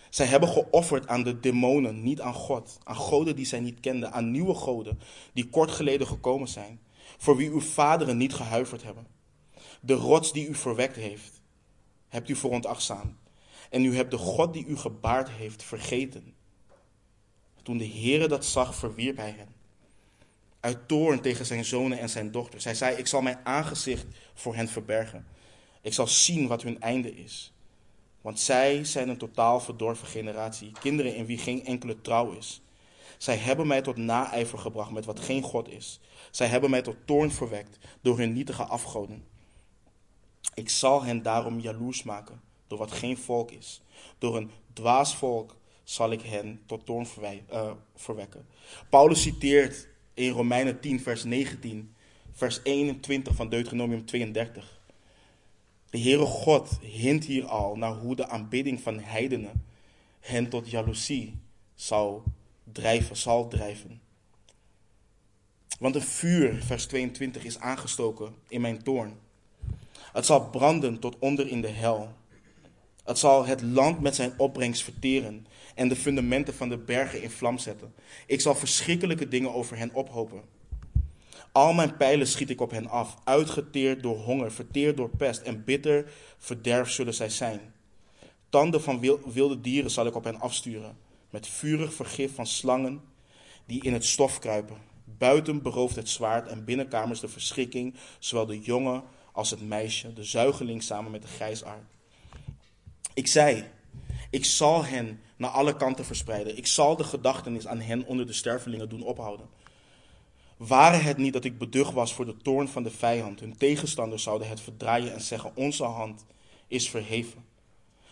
[0.10, 2.78] Zij hebben geofferd aan de demonen, niet aan God.
[2.84, 5.00] Aan goden die zij niet kenden, aan nieuwe goden
[5.34, 6.80] die kort geleden gekomen zijn.
[7.18, 9.08] Voor wie uw vaderen niet gehuiverd hebben.
[9.82, 11.42] De rots die u verwekt heeft,
[12.08, 13.23] hebt u veronachtzaamd.
[13.74, 16.34] En u hebt de God die u gebaard heeft vergeten.
[17.64, 19.56] Toen de Heere dat zag, verwierp hij hen.
[20.60, 22.64] Uit toorn tegen zijn zonen en zijn dochters.
[22.64, 25.26] Hij zei, ik zal mijn aangezicht voor hen verbergen.
[25.82, 27.54] Ik zal zien wat hun einde is.
[28.22, 32.62] Want zij zijn een totaal verdorven generatie, kinderen in wie geen enkele trouw is.
[33.18, 36.00] Zij hebben mij tot naijver gebracht met wat geen God is.
[36.32, 39.26] Zij hebben mij tot toorn verwekt door hun nietige afgoden.
[40.54, 43.82] Ik zal hen daarom jaloers maken door wat geen volk is.
[44.18, 47.08] Door een dwaas volk zal ik hen tot toorn
[47.52, 48.46] uh, verwekken.
[48.90, 51.96] Paulus citeert in Romeinen 10, vers 19,
[52.32, 54.82] vers 21 van Deuteronomium 32.
[55.90, 59.66] De Heere God hint hier al naar hoe de aanbidding van heidenen
[60.20, 61.40] hen tot jaloezie
[61.76, 62.24] zal
[62.72, 64.02] drijven, zal drijven.
[65.80, 69.20] Want een vuur, vers 22, is aangestoken in mijn toorn.
[70.14, 72.14] Het zal branden tot onder in de hel.
[73.04, 75.46] Het zal het land met zijn opbrengst verteren
[75.76, 77.94] en de fundamenten van de bergen in vlam zetten.
[78.28, 80.42] Ik zal verschrikkelijke dingen over hen ophopen.
[81.52, 85.64] Al mijn pijlen schiet ik op hen af, uitgeteerd door honger, verteerd door pest en
[85.64, 87.74] bitter verderf zullen zij zijn.
[88.50, 90.98] Tanden van wilde dieren zal ik op hen afsturen,
[91.30, 93.02] met vurig vergif van slangen
[93.66, 94.78] die in het stof kruipen.
[95.04, 100.24] Buiten berooft het zwaard en binnenkamers de verschrikking, zowel de jongen als het meisje, de
[100.24, 101.93] zuigeling samen met de grijsaard.
[103.14, 103.64] Ik zei,
[104.30, 106.58] ik zal hen naar alle kanten verspreiden.
[106.58, 109.48] Ik zal de gedachtenis aan hen onder de stervelingen doen ophouden.
[110.58, 114.24] Ware het niet dat ik beducht was voor de toorn van de vijand, hun tegenstanders
[114.24, 116.26] zouden het verdraaien en zeggen: Onze hand
[116.68, 117.46] is verheven.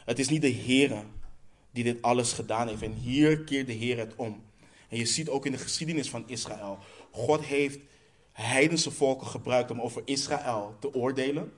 [0.05, 1.03] Het is niet de Heer
[1.71, 2.81] die dit alles gedaan heeft.
[2.81, 4.43] En hier keert de Heer het om.
[4.89, 6.77] En je ziet ook in de geschiedenis van Israël:
[7.11, 7.79] God heeft
[8.31, 11.51] heidense volken gebruikt om over Israël te oordelen.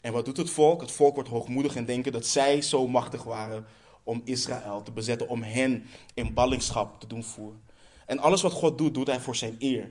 [0.00, 0.80] En wat doet het volk?
[0.80, 3.66] Het volk wordt hoogmoedig en denken dat zij zo machtig waren
[4.02, 7.62] om Israël te bezetten, om hen in ballingschap te doen voeren.
[8.06, 9.90] En alles wat God doet, doet hij voor zijn eer.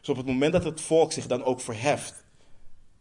[0.00, 2.24] Dus op het moment dat het volk zich dan ook verheft,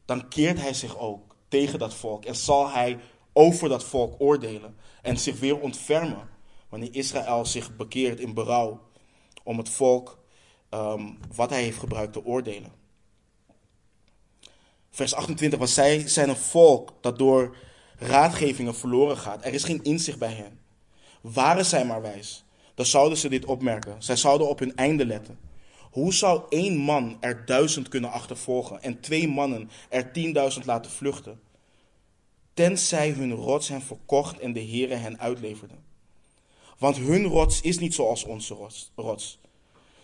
[0.05, 2.99] dan keert hij zich ook tegen dat volk en zal hij
[3.33, 6.29] over dat volk oordelen en zich weer ontfermen
[6.69, 8.81] wanneer Israël zich bekeert in berouw
[9.43, 10.19] om het volk
[10.69, 12.71] um, wat hij heeft gebruikt te oordelen.
[14.95, 17.55] Vers 28, was zij zijn een volk dat door
[17.97, 19.45] raadgevingen verloren gaat.
[19.45, 20.59] Er is geen inzicht bij hen.
[21.21, 24.03] Waren zij maar wijs, dan zouden ze dit opmerken.
[24.03, 25.39] Zij zouden op hun einde letten.
[25.91, 31.39] Hoe zou één man er duizend kunnen achtervolgen en twee mannen er tienduizend laten vluchten?
[32.53, 35.75] Tenzij hun rots hen verkocht en de Heere hen uitleverde.
[36.77, 38.55] Want hun rots is niet zoals onze
[38.95, 39.39] rots.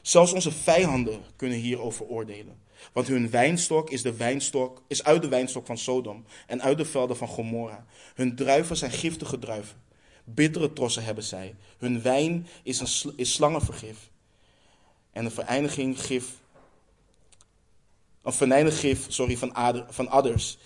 [0.01, 2.59] Zelfs onze vijanden kunnen hierover oordelen.
[2.93, 6.85] Want hun wijnstok is, de wijnstok, is uit de wijnstok van Sodom en uit de
[6.85, 7.85] velden van Gomorra.
[8.15, 9.81] Hun druiven zijn giftige druiven.
[10.23, 11.55] Bittere trossen hebben zij.
[11.77, 14.09] Hun wijn is, een, is slangenvergif.
[15.11, 16.25] En een vereiniging gif,
[18.21, 20.57] een venijnig gif sorry, van, ader, van adders.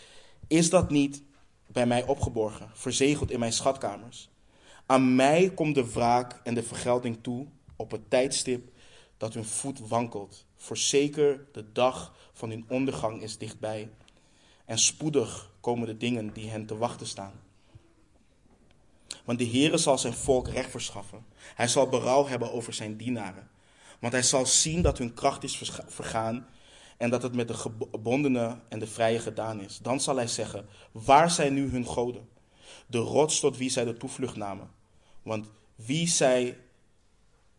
[0.47, 1.24] Is dat niet
[1.68, 4.30] bij mij opgeborgen, verzegeld in mijn schatkamers?
[4.86, 8.70] Aan mij komt de wraak en de vergelding toe op het tijdstip
[9.18, 10.45] dat hun voet wankelt.
[10.66, 13.89] Voorzeker, de dag van hun ondergang is dichtbij.
[14.66, 17.34] En spoedig komen de dingen die hen te wachten staan.
[19.26, 21.26] Want de Heere zal zijn volk recht verschaffen.
[21.55, 23.49] Hij zal berouw hebben over zijn dienaren.
[23.99, 26.47] Want hij zal zien dat hun kracht is vergaan
[26.97, 29.78] en dat het met de gebondenen en de vrije gedaan is.
[29.78, 32.30] Dan zal hij zeggen, waar zijn nu hun goden?
[32.88, 34.70] De rots tot wie zij de toevlucht namen.
[35.22, 36.57] Want wie zij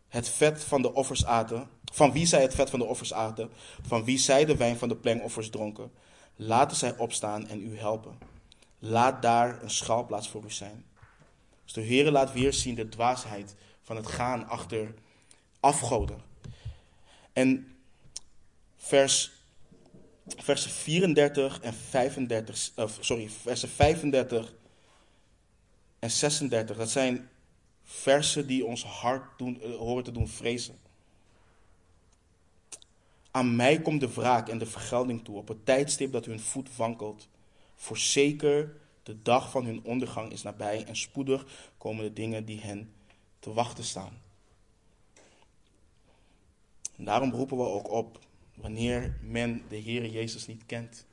[0.07, 3.49] het vet van de offers aten, van wie zij het vet van de offers aten,
[3.87, 5.91] van wie zij de wijn van de plengoffers dronken,
[6.35, 8.17] laten zij opstaan en u helpen.
[8.79, 10.85] Laat daar een schuilplaats voor u zijn.
[11.63, 14.93] Dus de Heer laat weer zien de dwaasheid van het gaan achter
[15.59, 16.21] afgoden.
[17.33, 17.75] En
[18.75, 19.31] vers,
[20.37, 24.53] versen 34 en 35, of sorry, versen 35
[25.99, 27.29] en 36, dat zijn
[27.89, 30.79] versen die ons hart doen, uh, horen te doen vrezen.
[33.31, 36.75] Aan mij komt de wraak en de vergelding toe op het tijdstip dat hun voet
[36.75, 37.27] wankelt.
[37.75, 42.91] Voorzeker, de dag van hun ondergang is nabij en spoedig komen de dingen die hen
[43.39, 44.21] te wachten staan.
[46.95, 48.19] Daarom roepen we ook op,
[48.55, 51.05] wanneer men de Heer Jezus niet kent,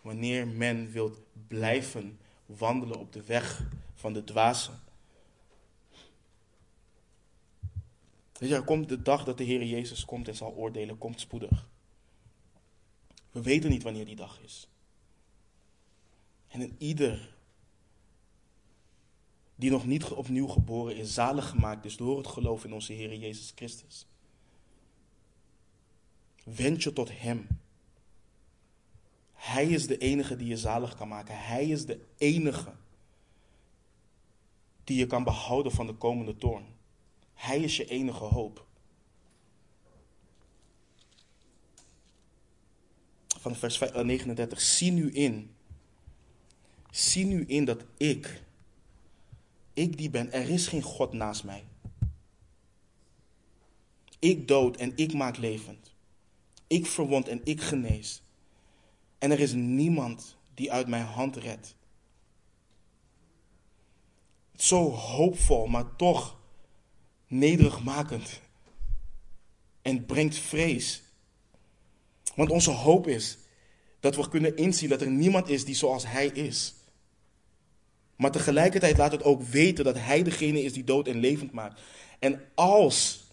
[0.00, 1.16] wanneer men wil
[1.48, 4.83] blijven wandelen op de weg van de dwazen.
[8.38, 11.68] Er komt de dag dat de Heer Jezus komt en zal oordelen, komt spoedig.
[13.30, 14.68] We weten niet wanneer die dag is.
[16.48, 17.34] En ieder
[19.54, 23.14] die nog niet opnieuw geboren is, zalig gemaakt is door het geloof in onze Heer
[23.14, 24.06] Jezus Christus.
[26.44, 27.46] Wend je tot Hem.
[29.32, 31.38] Hij is de enige die je zalig kan maken.
[31.38, 32.72] Hij is de enige
[34.84, 36.73] die je kan behouden van de komende toorn.
[37.34, 38.66] Hij is je enige hoop.
[43.26, 44.60] Van vers 39.
[44.60, 45.54] Zie nu in.
[46.90, 48.42] Zie nu in dat ik,
[49.72, 51.64] ik die ben, er is geen God naast mij.
[54.18, 55.92] Ik dood en ik maak levend.
[56.66, 58.22] Ik verwond en ik genees.
[59.18, 61.76] En er is niemand die uit mijn hand redt.
[64.54, 66.38] Zo hoopvol, maar toch
[67.26, 68.40] nederigmakend.
[69.82, 71.02] En brengt vrees.
[72.34, 73.38] Want onze hoop is
[74.00, 76.74] dat we kunnen inzien dat er niemand is die zoals Hij is.
[78.16, 81.80] Maar tegelijkertijd laat het ook weten dat Hij degene is die dood en levend maakt.
[82.18, 83.24] En als,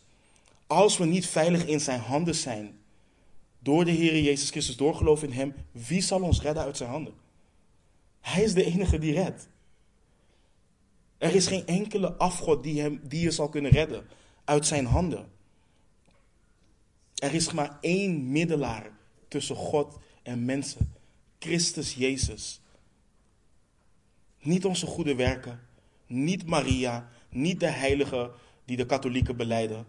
[0.68, 2.80] als we niet veilig in Zijn handen zijn,
[3.60, 6.90] door de Heer Jezus Christus, door geloof in Hem, wie zal ons redden uit Zijn
[6.90, 7.14] handen?
[8.20, 9.48] Hij is de enige die redt.
[11.22, 14.08] Er is geen enkele afgod die, hem, die je zal kunnen redden
[14.44, 15.32] uit zijn handen.
[17.16, 18.92] Er is maar één middelaar
[19.28, 20.94] tussen God en mensen.
[21.40, 22.62] Christus Jezus.
[24.40, 25.60] Niet onze goede werken,
[26.08, 28.32] niet Maria, niet de heiligen
[28.66, 29.86] die de katholieken beleiden.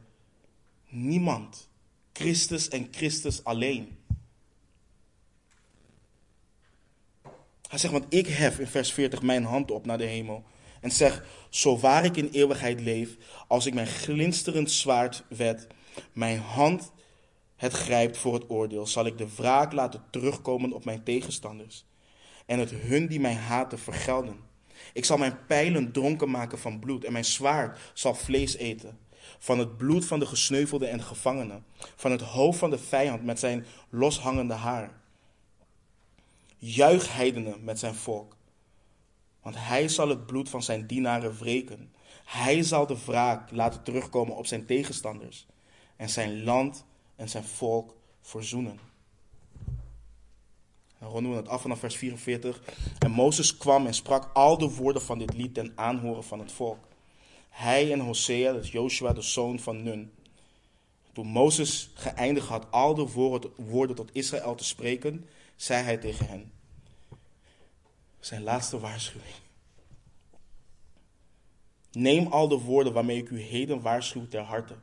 [0.88, 1.68] Niemand.
[2.12, 3.98] Christus en Christus alleen.
[7.68, 10.44] Hij zegt, want ik hef in vers 40 mijn hand op naar de hemel
[10.82, 13.16] en zeg, zo waar ik in eeuwigheid leef,
[13.48, 15.66] als ik mijn glinsterend zwaard wet,
[16.12, 16.92] mijn hand
[17.56, 21.84] het grijpt voor het oordeel, zal ik de wraak laten terugkomen op mijn tegenstanders
[22.46, 24.36] en het hun die mij haten vergelden.
[24.92, 28.98] Ik zal mijn pijlen dronken maken van bloed en mijn zwaard zal vlees eten.
[29.38, 31.64] Van het bloed van de gesneuvelden en gevangenen,
[31.96, 35.00] van het hoofd van de vijand met zijn loshangende haar.
[36.58, 38.36] Juich heidenen met zijn volk
[39.43, 41.93] want hij zal het bloed van zijn dienaren wreken.
[42.24, 45.47] Hij zal de wraak laten terugkomen op zijn tegenstanders.
[45.97, 46.84] En zijn land
[47.16, 48.78] en zijn volk verzoenen.
[50.99, 52.62] Dan ronden we het af vanaf vers 44.
[52.99, 56.53] En Mozes kwam en sprak al de woorden van dit lied ten aanhoren van het
[56.53, 56.88] volk.
[57.49, 60.12] Hij en Hosea, dat is Joshua, de zoon van Nun.
[61.12, 63.09] Toen Mozes geëindigd had al de
[63.57, 65.26] woorden tot Israël te spreken,
[65.57, 66.53] zei hij tegen hen:
[68.24, 69.34] zijn laatste waarschuwing.
[71.92, 74.74] Neem al de woorden waarmee ik u heden waarschuw ter harte,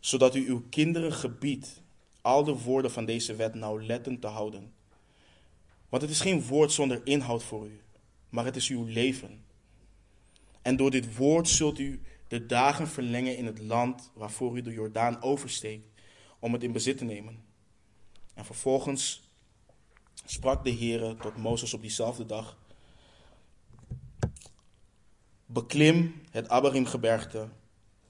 [0.00, 1.82] zodat u uw kinderen gebiedt
[2.20, 4.72] al de woorden van deze wet nauwlettend te houden.
[5.88, 7.80] Want het is geen woord zonder inhoud voor u,
[8.28, 9.44] maar het is uw leven.
[10.62, 14.72] En door dit woord zult u de dagen verlengen in het land waarvoor u de
[14.72, 15.88] Jordaan oversteekt,
[16.38, 17.44] om het in bezit te nemen.
[18.34, 19.25] En vervolgens
[20.26, 22.56] sprak de Heere tot Mozes op diezelfde dag.
[25.46, 27.48] Beklim het Abarim-gebergte.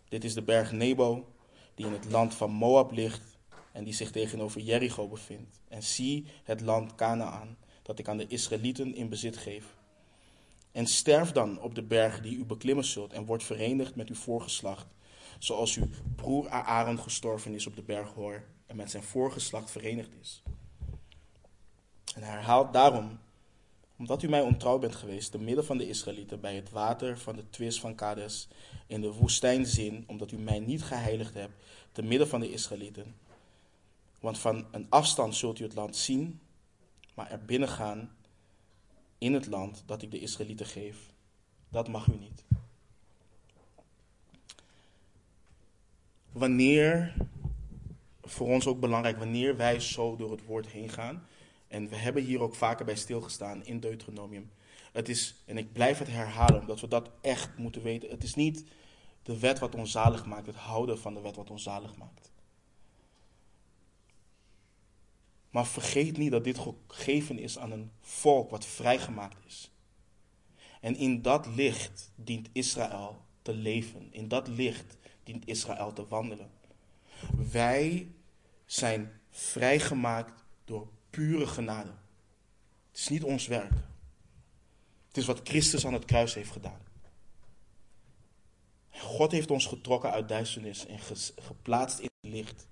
[0.08, 1.28] Dit is de berg Nebo,
[1.74, 3.38] die in het land van Moab ligt
[3.72, 5.60] en die zich tegenover Jericho bevindt.
[5.68, 9.76] En zie het land Canaan, dat ik aan de Israëlieten in bezit geef.
[10.72, 14.14] En sterf dan op de berg die u beklimmen zult en word verenigd met uw
[14.14, 14.86] voorgeslacht,
[15.38, 20.10] zoals uw broer Aaron gestorven is op de berg Hoor en met zijn voorgeslacht verenigd
[20.20, 20.42] is.
[22.16, 23.18] En hij herhaalt daarom,
[23.96, 27.36] omdat u mij ontrouw bent geweest, te midden van de Israëlieten, bij het water van
[27.36, 28.48] de twist van Kades,
[28.86, 31.62] in de woestijn zin, omdat u mij niet geheiligd hebt,
[31.92, 33.14] te midden van de Israëlieten.
[34.20, 36.40] Want van een afstand zult u het land zien,
[37.14, 38.16] maar er binnen gaan
[39.18, 40.96] in het land dat ik de Israëlieten geef.
[41.68, 42.44] Dat mag u niet.
[46.32, 47.14] Wanneer,
[48.22, 51.26] voor ons ook belangrijk, wanneer wij zo door het woord heen gaan,
[51.68, 54.50] en we hebben hier ook vaker bij stilgestaan in Deuteronomium.
[54.92, 58.10] Het is, en ik blijf het herhalen, omdat we dat echt moeten weten.
[58.10, 58.64] Het is niet
[59.22, 62.30] de wet wat ons zalig maakt, het houden van de wet wat ons zalig maakt.
[65.50, 69.70] Maar vergeet niet dat dit gegeven is aan een volk wat vrijgemaakt is.
[70.80, 74.08] En in dat licht dient Israël te leven.
[74.10, 76.50] In dat licht dient Israël te wandelen.
[77.50, 78.10] Wij
[78.66, 80.44] zijn vrijgemaakt
[81.16, 81.90] pure genade.
[82.90, 83.72] Het is niet ons werk.
[85.06, 86.80] Het is wat Christus aan het kruis heeft gedaan.
[88.90, 90.98] God heeft ons getrokken uit duisternis en
[91.36, 92.66] geplaatst in het licht.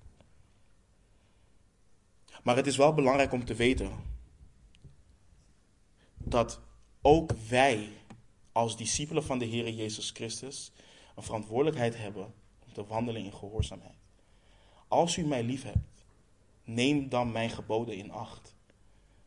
[2.43, 3.93] Maar het is wel belangrijk om te weten
[6.15, 6.61] dat
[7.03, 7.89] ook wij
[8.53, 10.73] als discipelen van de Heer Jezus Christus
[11.17, 12.35] een verantwoordelijkheid hebben
[12.67, 13.99] om te wandelen in gehoorzaamheid.
[14.89, 15.94] Als u mij lief hebt,
[16.65, 18.55] neem dan mijn geboden in acht.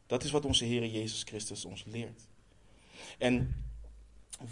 [0.06, 2.28] Dat is wat onze Heer Jezus Christus ons leert.
[3.18, 3.66] En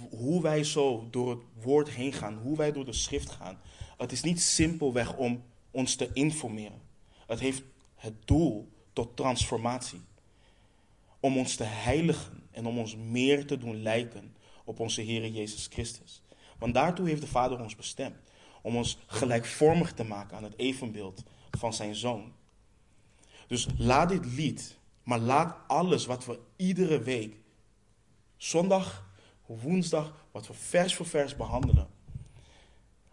[0.09, 3.59] hoe wij zo door het woord heen gaan, hoe wij door de schrift gaan,
[3.97, 6.81] het is niet simpelweg om ons te informeren.
[7.27, 7.63] Het heeft
[7.95, 10.01] het doel tot transformatie.
[11.19, 15.67] Om ons te heiligen en om ons meer te doen lijken op onze Heer Jezus
[15.67, 16.21] Christus.
[16.57, 18.15] Want daartoe heeft de Vader ons bestemd.
[18.61, 22.33] Om ons gelijkvormig te maken aan het evenbeeld van zijn Zoon.
[23.47, 27.35] Dus laat dit lied, maar laat alles wat we iedere week,
[28.37, 29.05] zondag,
[29.45, 31.87] woensdag, wat we vers voor vers behandelen.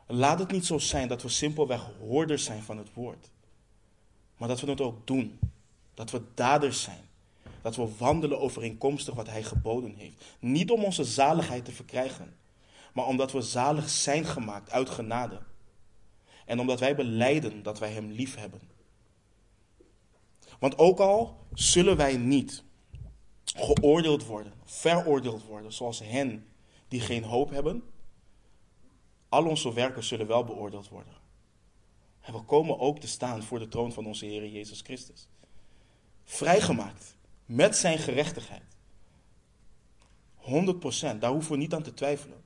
[0.07, 3.31] Laat het niet zo zijn dat we simpelweg hoorders zijn van het woord.
[4.37, 5.39] Maar dat we het ook doen.
[5.95, 7.09] Dat we daders zijn.
[7.63, 10.25] Dat we wandelen overeenkomstig wat Hij geboden heeft.
[10.39, 12.37] Niet om onze zaligheid te verkrijgen,
[12.95, 15.41] maar omdat we zalig zijn gemaakt uit genade.
[16.47, 18.61] En omdat wij beleiden dat wij Hem lief hebben.
[20.63, 22.65] Want ook al zullen wij niet
[23.45, 26.47] geoordeeld worden, veroordeeld worden, zoals hen
[26.89, 27.83] die geen hoop hebben,
[29.29, 31.13] al onze werken zullen wel beoordeeld worden.
[32.21, 35.29] En we komen ook te staan voor de troon van onze Heer Jezus Christus.
[36.25, 38.77] Vrijgemaakt met zijn gerechtigheid.
[40.39, 42.43] 100%, daar hoeven we niet aan te twijfelen.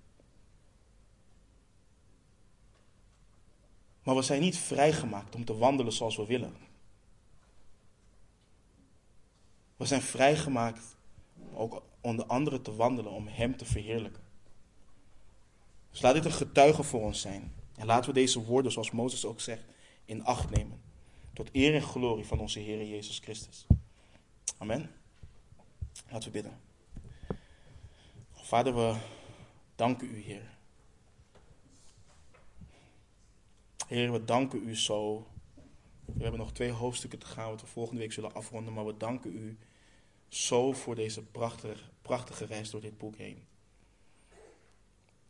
[4.03, 6.66] Maar we zijn niet vrijgemaakt om te wandelen zoals we willen.
[9.77, 10.97] We zijn vrijgemaakt
[11.35, 14.23] om ook onder anderen te wandelen om Hem te verheerlijken.
[15.91, 17.55] Dus laat dit een getuige voor ons zijn.
[17.77, 19.65] En laten we deze woorden, zoals Mozes ook zegt,
[20.05, 20.81] in acht nemen.
[21.33, 23.67] Tot eer en glorie van onze Heer Jezus Christus.
[24.59, 24.91] Amen.
[26.11, 26.61] Laten we bidden.
[28.33, 28.97] Vader, we
[29.75, 30.55] danken u, Heer.
[33.87, 35.27] Heer, we danken u zo.
[36.15, 38.73] We hebben nog twee hoofdstukken te gaan, wat we volgende week zullen afronden.
[38.73, 39.59] Maar we danken u
[40.29, 43.45] zo voor deze prachtige, prachtige reis door dit boek heen.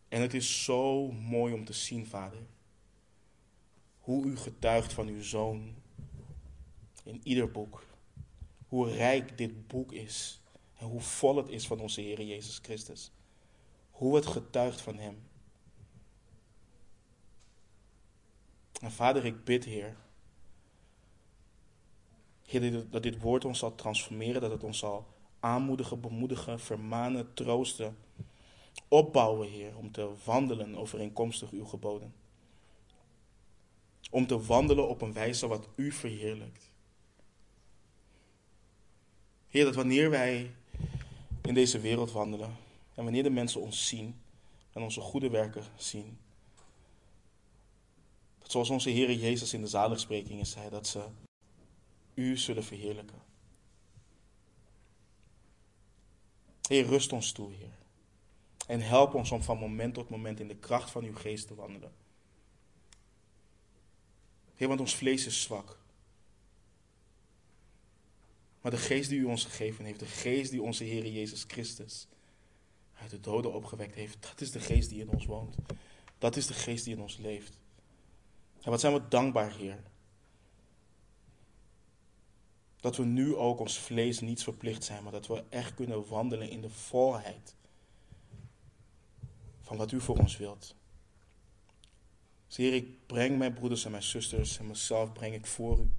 [0.09, 2.47] En het is zo mooi om te zien, Vader,
[3.99, 5.75] hoe u getuigt van uw zoon
[7.05, 7.85] in ieder boek.
[8.69, 10.41] Hoe rijk dit boek is
[10.75, 13.13] en hoe vol het is van onze Heer Jezus Christus.
[13.91, 15.23] Hoe het getuigt van Hem.
[18.81, 19.97] En Vader, ik bid, Heer,
[22.47, 25.07] Heer, dat dit woord ons zal transformeren, dat het ons zal
[25.41, 27.97] aanmoedigen, bemoedigen, vermanen, troosten,
[28.89, 32.15] opbouwen, Heer, om te wandelen overeenkomstig uw geboden.
[34.11, 36.71] Om te wandelen op een wijze wat u verheerlijkt.
[39.49, 40.51] Heer, dat wanneer wij
[41.43, 42.57] in deze wereld wandelen
[42.95, 44.21] en wanneer de mensen ons zien
[44.73, 46.19] en onze goede werken zien,
[48.39, 51.05] dat zoals onze Heer Jezus in de zaligsprekingen zei, dat ze
[52.17, 53.23] u zullen verheerlijken.
[56.69, 57.79] Heer, rust ons toe, Heer.
[58.67, 61.55] En help ons om van moment tot moment in de kracht van uw geest te
[61.55, 61.93] wandelen.
[64.55, 65.79] Heer, want ons vlees is zwak.
[68.61, 72.07] Maar de geest die u ons gegeven heeft, de geest die onze Heer Jezus Christus
[72.95, 75.57] uit de doden opgewekt heeft, dat is de geest die in ons woont.
[76.19, 77.59] Dat is de geest die in ons leeft.
[78.63, 79.83] En wat zijn we dankbaar, Heer.
[82.81, 86.51] Dat we nu ook ons vlees niets verplicht zijn, maar dat we echt kunnen wandelen
[86.51, 87.55] in de volheid
[89.61, 90.75] van wat u voor ons wilt.
[92.47, 95.91] Dus Heer, ik breng mijn broeders en mijn zusters en mezelf breng ik voor u.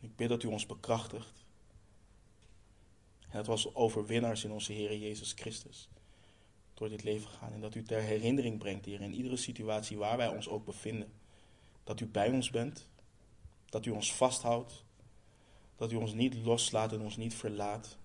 [0.00, 1.44] Ik bid dat u ons bekrachtigt.
[3.20, 5.88] En dat was overwinnaars in onze Heer Jezus Christus.
[6.74, 7.52] door dit leven gaan.
[7.52, 11.12] En dat u ter herinnering brengt, Heer, in iedere situatie waar wij ons ook bevinden.
[11.84, 12.88] Dat u bij ons bent,
[13.68, 14.84] dat u ons vasthoudt,
[15.76, 17.96] dat u ons niet loslaat en ons niet verlaat.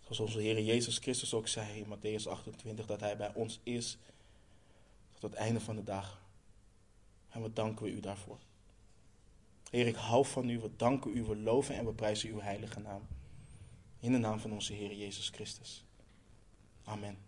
[0.00, 3.98] Zoals onze Heer Jezus Christus ook zei in Matthäus 28, dat Hij bij ons is
[5.12, 6.20] tot het einde van de dag.
[7.28, 8.38] En we danken we u daarvoor.
[9.70, 12.80] Heer, ik hou van u, we danken u, we loven en we prijzen uw heilige
[12.80, 13.06] naam.
[14.00, 15.84] In de naam van onze Heer Jezus Christus.
[16.84, 17.18] Amen.